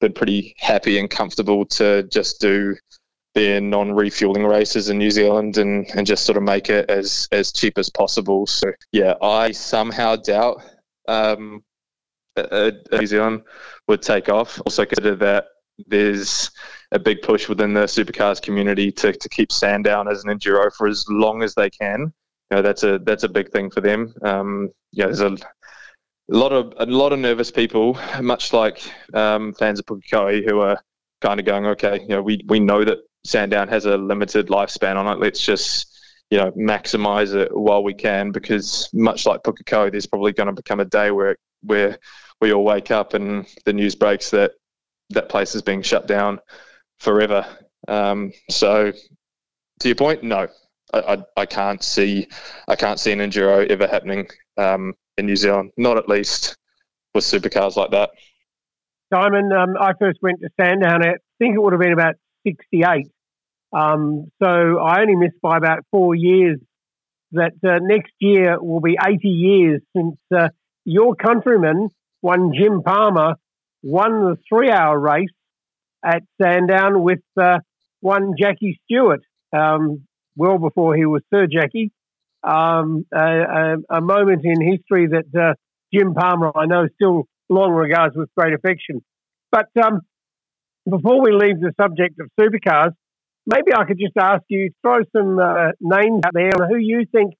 been 0.00 0.12
pretty 0.12 0.54
happy 0.58 0.98
and 0.98 1.10
comfortable 1.10 1.64
to 1.66 2.02
just 2.04 2.40
do 2.40 2.76
their 3.34 3.60
non-refueling 3.60 4.44
races 4.44 4.88
in 4.88 4.98
New 4.98 5.10
Zealand 5.10 5.56
and, 5.56 5.86
and 5.96 6.06
just 6.06 6.24
sort 6.24 6.36
of 6.36 6.42
make 6.44 6.70
it 6.70 6.88
as 6.88 7.28
as 7.32 7.52
cheap 7.52 7.78
as 7.78 7.90
possible. 7.90 8.46
So 8.46 8.72
yeah, 8.92 9.14
I 9.20 9.50
somehow 9.52 10.16
doubt 10.16 10.62
um, 11.08 11.64
uh, 12.36 12.70
New 12.92 13.06
Zealand 13.06 13.42
would 13.88 14.02
take 14.02 14.28
off. 14.28 14.60
Also 14.64 14.84
consider 14.84 15.16
that 15.16 15.46
there's 15.86 16.50
a 16.94 16.98
big 16.98 17.20
push 17.20 17.48
within 17.48 17.74
the 17.74 17.84
supercars 17.84 18.40
community 18.40 18.90
to, 18.90 19.12
to 19.12 19.28
keep 19.28 19.52
Sandown 19.52 20.08
as 20.08 20.24
an 20.24 20.30
enduro 20.30 20.72
for 20.72 20.86
as 20.86 21.04
long 21.08 21.42
as 21.42 21.54
they 21.54 21.68
can 21.68 22.12
you 22.50 22.56
know, 22.56 22.62
that's 22.62 22.82
a 22.82 22.98
that's 23.00 23.24
a 23.24 23.28
big 23.28 23.50
thing 23.50 23.70
for 23.70 23.80
them. 23.80 24.14
Um, 24.22 24.70
yeah, 24.92 25.06
there's 25.06 25.20
a, 25.20 25.36
lot 26.28 26.52
of 26.52 26.72
a 26.78 26.86
lot 26.86 27.12
of 27.12 27.18
nervous 27.18 27.50
people, 27.50 27.98
much 28.20 28.52
like 28.52 28.80
um, 29.14 29.54
fans 29.54 29.80
of 29.80 29.86
Pukekohe, 29.86 30.48
who 30.48 30.60
are 30.60 30.80
kind 31.20 31.40
of 31.40 31.46
going, 31.46 31.66
okay, 31.66 32.00
you 32.00 32.08
know, 32.08 32.22
we 32.22 32.40
we 32.48 32.60
know 32.60 32.84
that 32.84 32.98
Sandown 33.24 33.68
has 33.68 33.86
a 33.86 33.96
limited 33.96 34.48
lifespan 34.48 34.96
on 34.96 35.06
it. 35.06 35.20
Let's 35.20 35.40
just 35.40 35.90
you 36.30 36.38
know 36.38 36.52
maximize 36.52 37.34
it 37.34 37.54
while 37.56 37.82
we 37.82 37.94
can, 37.94 38.30
because 38.30 38.88
much 38.92 39.26
like 39.26 39.42
Pukekohe, 39.42 39.90
there's 39.90 40.06
probably 40.06 40.32
going 40.32 40.48
to 40.48 40.52
become 40.52 40.80
a 40.80 40.84
day 40.84 41.10
where 41.10 41.36
where 41.62 41.98
we 42.40 42.52
all 42.52 42.64
wake 42.64 42.90
up 42.90 43.14
and 43.14 43.46
the 43.64 43.72
news 43.72 43.94
breaks 43.94 44.30
that 44.30 44.52
that 45.10 45.28
place 45.28 45.54
is 45.54 45.62
being 45.62 45.82
shut 45.82 46.06
down 46.06 46.40
forever. 47.04 47.46
Um, 47.86 48.32
so, 48.50 48.92
to 49.80 49.88
your 49.88 49.94
point, 49.94 50.24
no, 50.24 50.48
I, 50.92 50.98
I, 50.98 51.18
I 51.36 51.46
can't 51.46 51.82
see 51.82 52.26
I 52.66 52.76
can't 52.76 52.98
see 52.98 53.12
an 53.12 53.18
enduro 53.18 53.66
ever 53.68 53.86
happening 53.86 54.28
um, 54.56 54.94
in 55.18 55.26
New 55.26 55.36
Zealand. 55.36 55.72
Not 55.76 55.98
at 55.98 56.08
least 56.08 56.56
with 57.14 57.24
supercars 57.24 57.76
like 57.76 57.90
that. 57.90 58.10
Simon, 59.12 59.52
um, 59.52 59.76
I 59.78 59.92
first 59.98 60.18
went 60.22 60.40
to 60.40 60.48
Sandown. 60.58 61.04
At 61.04 61.14
I 61.14 61.38
think 61.38 61.54
it 61.54 61.62
would 61.62 61.72
have 61.72 61.80
been 61.80 61.92
about 61.92 62.14
'68. 62.46 63.08
Um, 63.72 64.30
so 64.42 64.78
I 64.78 65.00
only 65.00 65.16
missed 65.16 65.40
by 65.42 65.56
about 65.56 65.84
four 65.90 66.14
years. 66.14 66.58
That 67.32 67.54
uh, 67.66 67.80
next 67.82 68.12
year 68.20 68.62
will 68.62 68.80
be 68.80 68.96
80 69.04 69.26
years 69.26 69.80
since 69.96 70.16
uh, 70.32 70.50
your 70.84 71.16
countryman, 71.16 71.88
one 72.20 72.52
Jim 72.54 72.80
Palmer, 72.80 73.34
won 73.82 74.12
the 74.20 74.38
three-hour 74.48 74.96
race 74.96 75.30
at 76.04 76.22
Sandown 76.40 77.02
with 77.02 77.20
uh, 77.40 77.58
one 78.00 78.34
Jackie 78.38 78.80
Stewart. 78.84 79.20
Um, 79.52 80.04
well 80.36 80.58
before 80.58 80.96
he 80.96 81.06
was 81.06 81.22
Sir 81.32 81.46
Jackie. 81.46 81.92
um, 82.42 83.06
a, 83.14 83.76
a, 83.88 84.00
moment 84.00 84.42
in 84.44 84.60
history 84.60 85.08
that 85.08 85.40
uh, 85.40 85.54
Jim 85.92 86.14
Palmer, 86.14 86.52
I 86.54 86.66
know, 86.66 86.86
still 86.94 87.24
long 87.48 87.72
regards 87.72 88.16
with 88.16 88.28
great 88.36 88.52
affection. 88.52 89.02
But 89.50 89.68
um, 89.82 90.00
before 90.88 91.22
we 91.22 91.32
leave 91.32 91.60
the 91.60 91.72
subject 91.80 92.20
of 92.20 92.28
supercars, 92.38 92.92
maybe 93.46 93.72
I 93.74 93.84
could 93.84 93.98
just 93.98 94.16
ask 94.18 94.42
you 94.48 94.70
throw 94.82 94.98
some 95.16 95.38
uh, 95.38 95.70
names 95.80 96.22
out 96.26 96.34
there 96.34 96.52
on 96.60 96.68
who 96.68 96.76
you 96.76 97.06
think 97.10 97.34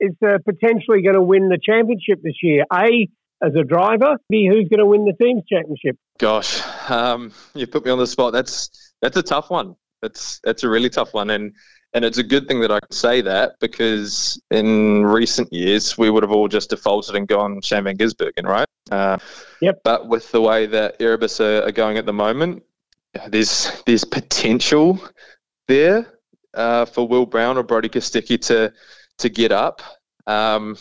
is 0.00 0.14
uh, 0.26 0.38
potentially 0.44 1.02
going 1.02 1.14
to 1.14 1.22
win 1.22 1.48
the 1.48 1.58
championship 1.62 2.20
this 2.22 2.36
year. 2.42 2.64
A 2.72 3.08
as 3.42 3.54
a 3.54 3.64
driver, 3.64 4.16
who's 4.30 4.68
going 4.68 4.78
to 4.78 4.86
win 4.86 5.04
the 5.04 5.14
team's 5.20 5.42
championship. 5.48 5.96
Gosh, 6.18 6.62
um, 6.90 7.32
you 7.54 7.66
put 7.66 7.84
me 7.84 7.90
on 7.90 7.98
the 7.98 8.06
spot. 8.06 8.32
That's 8.32 8.94
that's 9.00 9.16
a 9.16 9.22
tough 9.22 9.50
one. 9.50 9.76
That's 10.00 10.40
that's 10.44 10.62
a 10.62 10.68
really 10.68 10.90
tough 10.90 11.12
one, 11.14 11.30
and 11.30 11.52
and 11.94 12.04
it's 12.04 12.18
a 12.18 12.22
good 12.22 12.48
thing 12.48 12.60
that 12.60 12.70
I 12.70 12.80
can 12.80 12.92
say 12.92 13.20
that 13.22 13.56
because 13.60 14.40
in 14.50 15.04
recent 15.04 15.52
years 15.52 15.98
we 15.98 16.10
would 16.10 16.22
have 16.22 16.32
all 16.32 16.48
just 16.48 16.70
defaulted 16.70 17.14
and 17.16 17.28
gone 17.28 17.60
Shane 17.60 17.84
van 17.84 17.96
Gisbergen, 17.96 18.44
right? 18.44 18.66
Uh, 18.90 19.18
yep. 19.60 19.80
But 19.84 20.08
with 20.08 20.30
the 20.32 20.40
way 20.40 20.66
that 20.66 20.96
Erebus 21.00 21.40
are, 21.40 21.64
are 21.64 21.72
going 21.72 21.98
at 21.98 22.06
the 22.06 22.12
moment, 22.12 22.62
there's 23.28 23.82
there's 23.86 24.04
potential 24.04 25.00
there 25.68 26.06
uh, 26.54 26.84
for 26.86 27.06
Will 27.06 27.26
Brown 27.26 27.58
or 27.58 27.62
Brodie 27.62 27.88
Kostecki 27.88 28.40
to 28.46 28.72
to 29.18 29.28
get 29.28 29.52
up. 29.52 29.82
Um, 30.26 30.76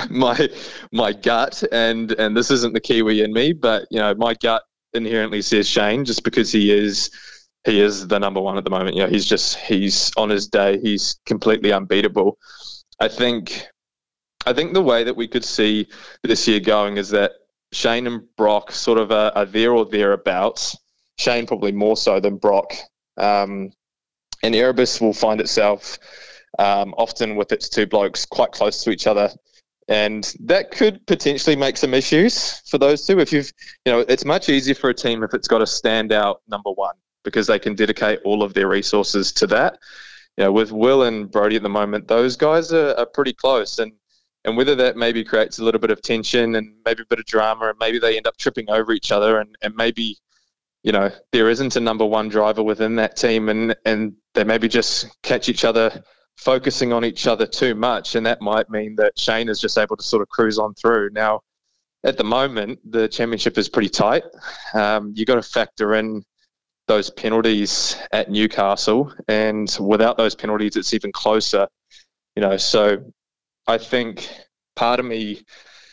my 0.10 0.48
my 0.92 1.12
gut 1.12 1.62
and 1.72 2.12
and 2.12 2.36
this 2.36 2.50
isn't 2.50 2.74
the 2.74 2.80
Kiwi 2.80 3.22
in 3.22 3.32
me, 3.32 3.52
but 3.52 3.86
you 3.90 3.98
know 3.98 4.14
my 4.14 4.34
gut 4.34 4.62
inherently 4.94 5.42
says 5.42 5.68
Shane 5.68 6.04
just 6.04 6.24
because 6.24 6.52
he 6.52 6.70
is 6.72 7.10
he 7.64 7.80
is 7.80 8.08
the 8.08 8.18
number 8.18 8.40
one 8.40 8.58
at 8.58 8.64
the 8.64 8.70
moment. 8.70 8.96
You 8.96 9.02
know 9.02 9.08
he's 9.08 9.26
just 9.26 9.56
he's 9.56 10.12
on 10.16 10.28
his 10.28 10.48
day. 10.48 10.78
He's 10.80 11.18
completely 11.26 11.72
unbeatable. 11.72 12.38
I 13.00 13.08
think 13.08 13.66
I 14.46 14.52
think 14.52 14.74
the 14.74 14.82
way 14.82 15.04
that 15.04 15.16
we 15.16 15.28
could 15.28 15.44
see 15.44 15.88
this 16.22 16.46
year 16.48 16.60
going 16.60 16.96
is 16.96 17.10
that 17.10 17.32
Shane 17.72 18.06
and 18.06 18.22
Broc 18.36 18.72
sort 18.72 18.98
of 18.98 19.10
are, 19.10 19.32
are 19.34 19.46
there 19.46 19.72
or 19.72 19.86
thereabouts. 19.86 20.76
Shane 21.18 21.46
probably 21.46 21.72
more 21.72 21.96
so 21.96 22.20
than 22.20 22.36
Broc. 22.36 22.72
Um, 23.16 23.72
and 24.42 24.54
Erebus 24.54 25.00
will 25.00 25.12
find 25.12 25.40
itself 25.40 25.98
um, 26.58 26.94
often 26.98 27.36
with 27.36 27.52
its 27.52 27.68
two 27.68 27.86
blokes 27.86 28.26
quite 28.26 28.52
close 28.52 28.82
to 28.84 28.90
each 28.90 29.06
other. 29.06 29.30
And 29.88 30.32
that 30.40 30.70
could 30.70 31.04
potentially 31.06 31.56
make 31.56 31.76
some 31.76 31.92
issues 31.92 32.60
for 32.68 32.78
those 32.78 33.06
two. 33.06 33.18
If 33.18 33.32
you've, 33.32 33.52
you 33.84 33.92
know, 33.92 34.00
it's 34.00 34.24
much 34.24 34.48
easier 34.48 34.74
for 34.74 34.90
a 34.90 34.94
team 34.94 35.22
if 35.22 35.34
it's 35.34 35.48
got 35.48 35.60
a 35.60 35.64
standout 35.64 36.36
number 36.48 36.70
one 36.70 36.94
because 37.24 37.46
they 37.46 37.58
can 37.58 37.74
dedicate 37.74 38.20
all 38.24 38.42
of 38.42 38.54
their 38.54 38.68
resources 38.68 39.32
to 39.32 39.46
that. 39.48 39.78
You 40.36 40.44
know, 40.44 40.52
with 40.52 40.72
Will 40.72 41.02
and 41.02 41.30
Brodie 41.30 41.56
at 41.56 41.62
the 41.62 41.68
moment, 41.68 42.08
those 42.08 42.36
guys 42.36 42.72
are, 42.72 42.94
are 42.94 43.06
pretty 43.06 43.32
close. 43.32 43.78
And 43.78 43.92
and 44.44 44.56
whether 44.56 44.74
that 44.74 44.96
maybe 44.96 45.24
creates 45.24 45.58
a 45.58 45.64
little 45.64 45.80
bit 45.80 45.90
of 45.90 46.02
tension 46.02 46.56
and 46.56 46.74
maybe 46.84 47.02
a 47.02 47.06
bit 47.06 47.20
of 47.20 47.26
drama 47.26 47.68
and 47.68 47.78
maybe 47.78 47.98
they 47.98 48.16
end 48.16 48.26
up 48.26 48.36
tripping 48.36 48.68
over 48.70 48.92
each 48.92 49.12
other 49.12 49.38
and, 49.38 49.56
and 49.62 49.74
maybe 49.76 50.16
you 50.82 50.92
know 50.92 51.10
there 51.30 51.48
isn't 51.48 51.76
a 51.76 51.80
number 51.80 52.04
one 52.04 52.28
driver 52.28 52.62
within 52.62 52.96
that 52.96 53.16
team 53.16 53.48
and 53.48 53.76
and 53.84 54.14
they 54.34 54.44
maybe 54.44 54.68
just 54.68 55.20
catch 55.22 55.48
each 55.48 55.64
other 55.64 56.02
focusing 56.36 56.92
on 56.92 57.04
each 57.04 57.26
other 57.26 57.46
too 57.46 57.74
much 57.74 58.14
and 58.14 58.26
that 58.26 58.40
might 58.40 58.68
mean 58.70 58.96
that 58.96 59.18
Shane 59.18 59.48
is 59.48 59.60
just 59.60 59.78
able 59.78 59.96
to 59.96 60.02
sort 60.02 60.22
of 60.22 60.28
cruise 60.28 60.58
on 60.58 60.74
through. 60.74 61.10
Now 61.12 61.40
at 62.04 62.16
the 62.16 62.24
moment 62.24 62.78
the 62.90 63.08
championship 63.08 63.58
is 63.58 63.68
pretty 63.68 63.88
tight. 63.88 64.24
Um, 64.74 65.12
you 65.14 65.24
got 65.24 65.36
to 65.36 65.42
factor 65.42 65.94
in 65.94 66.24
those 66.88 67.10
penalties 67.10 67.96
at 68.12 68.30
Newcastle 68.30 69.14
and 69.28 69.76
without 69.80 70.16
those 70.16 70.34
penalties 70.34 70.76
it's 70.76 70.94
even 70.94 71.12
closer 71.12 71.68
you 72.36 72.42
know. 72.42 72.56
So 72.56 73.12
I 73.66 73.78
think 73.78 74.28
part 74.76 75.00
of 75.00 75.06
me 75.06 75.42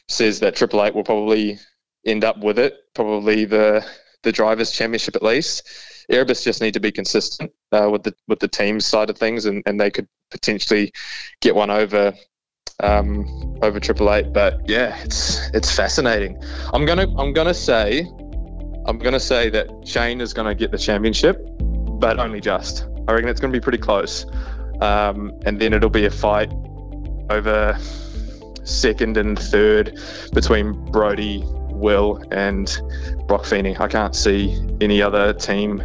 says 0.07 0.39
that 0.39 0.55
Triple 0.55 0.83
Eight 0.83 0.95
will 0.95 1.03
probably 1.03 1.59
end 2.05 2.23
up 2.23 2.37
with 2.39 2.59
it, 2.59 2.75
probably 2.93 3.45
the 3.45 3.85
the 4.23 4.31
drivers' 4.31 4.71
championship 4.71 5.15
at 5.15 5.23
least. 5.23 5.63
Erebus 6.09 6.43
just 6.43 6.61
need 6.61 6.73
to 6.73 6.79
be 6.79 6.91
consistent 6.91 7.51
uh, 7.71 7.89
with 7.91 8.03
the 8.03 8.13
with 8.27 8.39
the 8.39 8.47
team 8.47 8.79
side 8.79 9.09
of 9.09 9.17
things, 9.17 9.45
and, 9.45 9.63
and 9.65 9.79
they 9.79 9.91
could 9.91 10.07
potentially 10.31 10.91
get 11.41 11.55
one 11.55 11.69
over 11.69 12.13
um, 12.81 13.57
over 13.61 13.79
Triple 13.79 14.11
Eight. 14.13 14.33
But 14.33 14.67
yeah, 14.67 14.99
it's 15.03 15.49
it's 15.53 15.73
fascinating. 15.73 16.41
I'm 16.73 16.85
gonna 16.85 17.07
I'm 17.17 17.33
gonna 17.33 17.53
say 17.53 18.07
I'm 18.85 18.97
gonna 18.97 19.19
say 19.19 19.49
that 19.49 19.69
Shane 19.85 20.21
is 20.21 20.33
gonna 20.33 20.55
get 20.55 20.71
the 20.71 20.77
championship, 20.77 21.37
but 21.99 22.19
only 22.19 22.41
just. 22.41 22.87
I 23.07 23.13
reckon 23.13 23.29
it's 23.29 23.39
gonna 23.39 23.53
be 23.53 23.59
pretty 23.59 23.77
close, 23.77 24.25
um, 24.81 25.33
and 25.45 25.59
then 25.59 25.73
it'll 25.73 25.89
be 25.89 26.05
a 26.05 26.11
fight 26.11 26.51
over 27.29 27.77
second 28.63 29.17
and 29.17 29.37
third 29.37 29.99
between 30.33 30.73
Brodie, 30.91 31.43
Will, 31.79 32.21
and 32.31 32.81
Broc 33.27 33.45
Feeney. 33.45 33.75
I 33.79 33.87
can't 33.87 34.15
see 34.15 34.61
any 34.81 35.01
other 35.01 35.33
team 35.33 35.79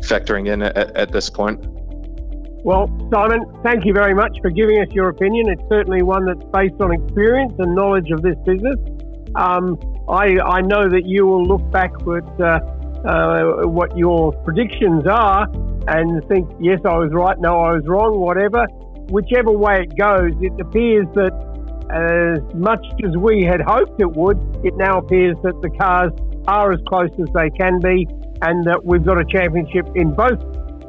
factoring 0.00 0.52
in 0.52 0.62
at, 0.62 0.76
at 0.76 1.12
this 1.12 1.30
point. 1.30 1.64
Well, 2.64 2.88
Simon, 3.12 3.44
thank 3.62 3.84
you 3.84 3.92
very 3.92 4.14
much 4.14 4.38
for 4.42 4.50
giving 4.50 4.80
us 4.80 4.88
your 4.90 5.08
opinion. 5.08 5.48
It's 5.48 5.62
certainly 5.68 6.02
one 6.02 6.26
that's 6.26 6.44
based 6.52 6.80
on 6.80 6.92
experience 6.92 7.54
and 7.58 7.74
knowledge 7.74 8.10
of 8.10 8.22
this 8.22 8.36
business. 8.44 8.76
Um, 9.36 9.78
I, 10.08 10.38
I 10.40 10.60
know 10.62 10.88
that 10.88 11.02
you 11.04 11.26
will 11.26 11.44
look 11.44 11.70
back 11.70 11.92
at 11.92 12.40
uh, 12.40 12.58
uh, 13.06 13.66
what 13.68 13.96
your 13.96 14.32
predictions 14.42 15.06
are 15.06 15.46
and 15.88 16.26
think, 16.28 16.50
yes, 16.60 16.80
I 16.84 16.96
was 16.98 17.12
right, 17.12 17.38
no, 17.38 17.60
I 17.60 17.72
was 17.72 17.86
wrong, 17.86 18.18
whatever 18.18 18.66
whichever 19.08 19.50
way 19.50 19.82
it 19.82 19.96
goes, 19.96 20.32
it 20.40 20.58
appears 20.60 21.06
that 21.14 21.32
as 21.90 22.38
much 22.54 22.84
as 23.04 23.16
we 23.16 23.44
had 23.44 23.60
hoped 23.60 24.00
it 24.00 24.12
would, 24.12 24.38
it 24.64 24.76
now 24.76 24.98
appears 24.98 25.36
that 25.42 25.60
the 25.62 25.70
cars 25.78 26.12
are 26.48 26.72
as 26.72 26.80
close 26.86 27.10
as 27.18 27.28
they 27.34 27.50
can 27.50 27.80
be, 27.80 28.06
and 28.42 28.64
that 28.66 28.84
we've 28.84 29.04
got 29.04 29.18
a 29.18 29.24
championship 29.24 29.86
in 29.94 30.12
both 30.14 30.40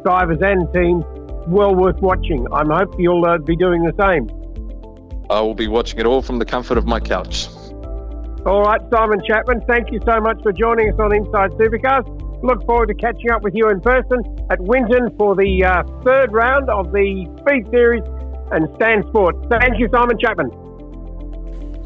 drivers 0.04 0.40
and 0.42 0.72
teams 0.74 1.04
well 1.48 1.74
worth 1.76 2.00
watching. 2.02 2.48
I'm 2.52 2.70
hope 2.70 2.96
you'll 2.98 3.26
uh, 3.26 3.38
be 3.38 3.56
doing 3.56 3.84
the 3.84 3.94
same. 4.00 4.30
I 5.30 5.42
will 5.42 5.56
be 5.56 5.68
watching 5.68 6.00
it 6.00 6.06
all 6.06 6.22
from 6.22 6.40
the 6.40 6.46
comfort 6.46 6.78
of 6.78 6.86
my 6.86 7.00
couch. 7.00 7.48
All 8.46 8.64
right, 8.64 8.82
Simon 8.94 9.22
Chapman, 9.28 9.62
thank 9.68 9.92
you 9.92 10.00
so 10.06 10.20
much 10.22 10.42
for 10.42 10.54
joining 10.54 10.94
us 10.94 11.00
on 11.00 11.14
Inside 11.14 11.52
Supercars. 11.52 12.06
Look 12.44 12.66
forward 12.66 12.88
to 12.88 12.94
catching 12.94 13.32
up 13.32 13.42
with 13.42 13.56
you 13.56 13.70
in 13.70 13.82
person 13.82 14.20
at 14.50 14.62
Winton 14.62 15.16
for 15.18 15.36
the 15.36 15.64
uh, 15.66 15.84
third 16.04 16.32
round 16.32 16.70
of 16.70 16.92
the 16.92 17.26
Speed 17.42 17.70
Series 17.72 18.04
and 18.52 18.68
Stan 18.76 19.04
Sport. 19.10 19.36
Thank 19.50 19.80
you, 19.80 19.90
Simon 19.92 20.18
Chapman. 20.20 20.67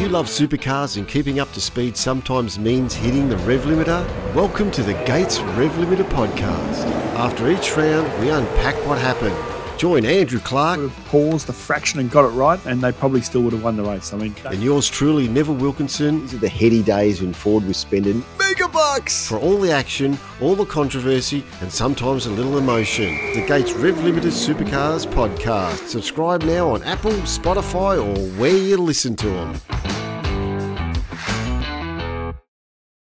You 0.00 0.08
love 0.08 0.28
supercars 0.28 0.96
and 0.96 1.06
keeping 1.06 1.40
up 1.40 1.52
to 1.52 1.60
speed 1.60 1.94
sometimes 1.94 2.58
means 2.58 2.94
hitting 2.94 3.28
the 3.28 3.36
rev 3.36 3.64
limiter? 3.64 4.02
Welcome 4.34 4.70
to 4.70 4.82
the 4.82 4.94
Gates 5.04 5.40
Rev 5.40 5.72
Limiter 5.72 6.08
podcast. 6.08 6.86
After 7.16 7.50
each 7.50 7.76
round, 7.76 8.10
we 8.18 8.30
unpack 8.30 8.74
what 8.86 8.96
happened 8.96 9.36
Join 9.80 10.04
Andrew 10.04 10.40
Clark. 10.40 10.78
Would 10.78 10.90
have 10.90 11.06
paused 11.06 11.48
a 11.48 11.54
fraction 11.54 12.00
and 12.00 12.10
got 12.10 12.26
it 12.26 12.36
right, 12.36 12.60
and 12.66 12.82
they 12.82 12.92
probably 12.92 13.22
still 13.22 13.40
would 13.40 13.54
have 13.54 13.64
won 13.64 13.78
the 13.78 13.82
race. 13.82 14.12
I 14.12 14.18
mean, 14.18 14.34
and 14.44 14.62
yours 14.62 14.86
truly, 14.86 15.26
Neville 15.26 15.54
Wilkinson. 15.54 16.20
These 16.20 16.34
are 16.34 16.36
the 16.36 16.50
heady 16.50 16.82
days 16.82 17.22
when 17.22 17.32
Ford 17.32 17.64
was 17.64 17.78
spending 17.78 18.22
mega 18.38 18.68
bucks 18.68 19.26
for 19.26 19.38
all 19.38 19.58
the 19.58 19.72
action, 19.72 20.18
all 20.42 20.54
the 20.54 20.66
controversy, 20.66 21.42
and 21.62 21.72
sometimes 21.72 22.26
a 22.26 22.30
little 22.30 22.58
emotion. 22.58 23.14
The 23.32 23.46
Gates 23.46 23.72
Rev 23.72 23.94
Limiter 23.94 24.24
Supercars 24.24 25.06
podcast. 25.06 25.88
Subscribe 25.88 26.42
now 26.42 26.74
on 26.74 26.82
Apple, 26.82 27.12
Spotify, 27.22 27.96
or 27.96 28.20
where 28.38 28.54
you 28.54 28.76
listen 28.76 29.16
to 29.16 29.28
them. 29.30 29.58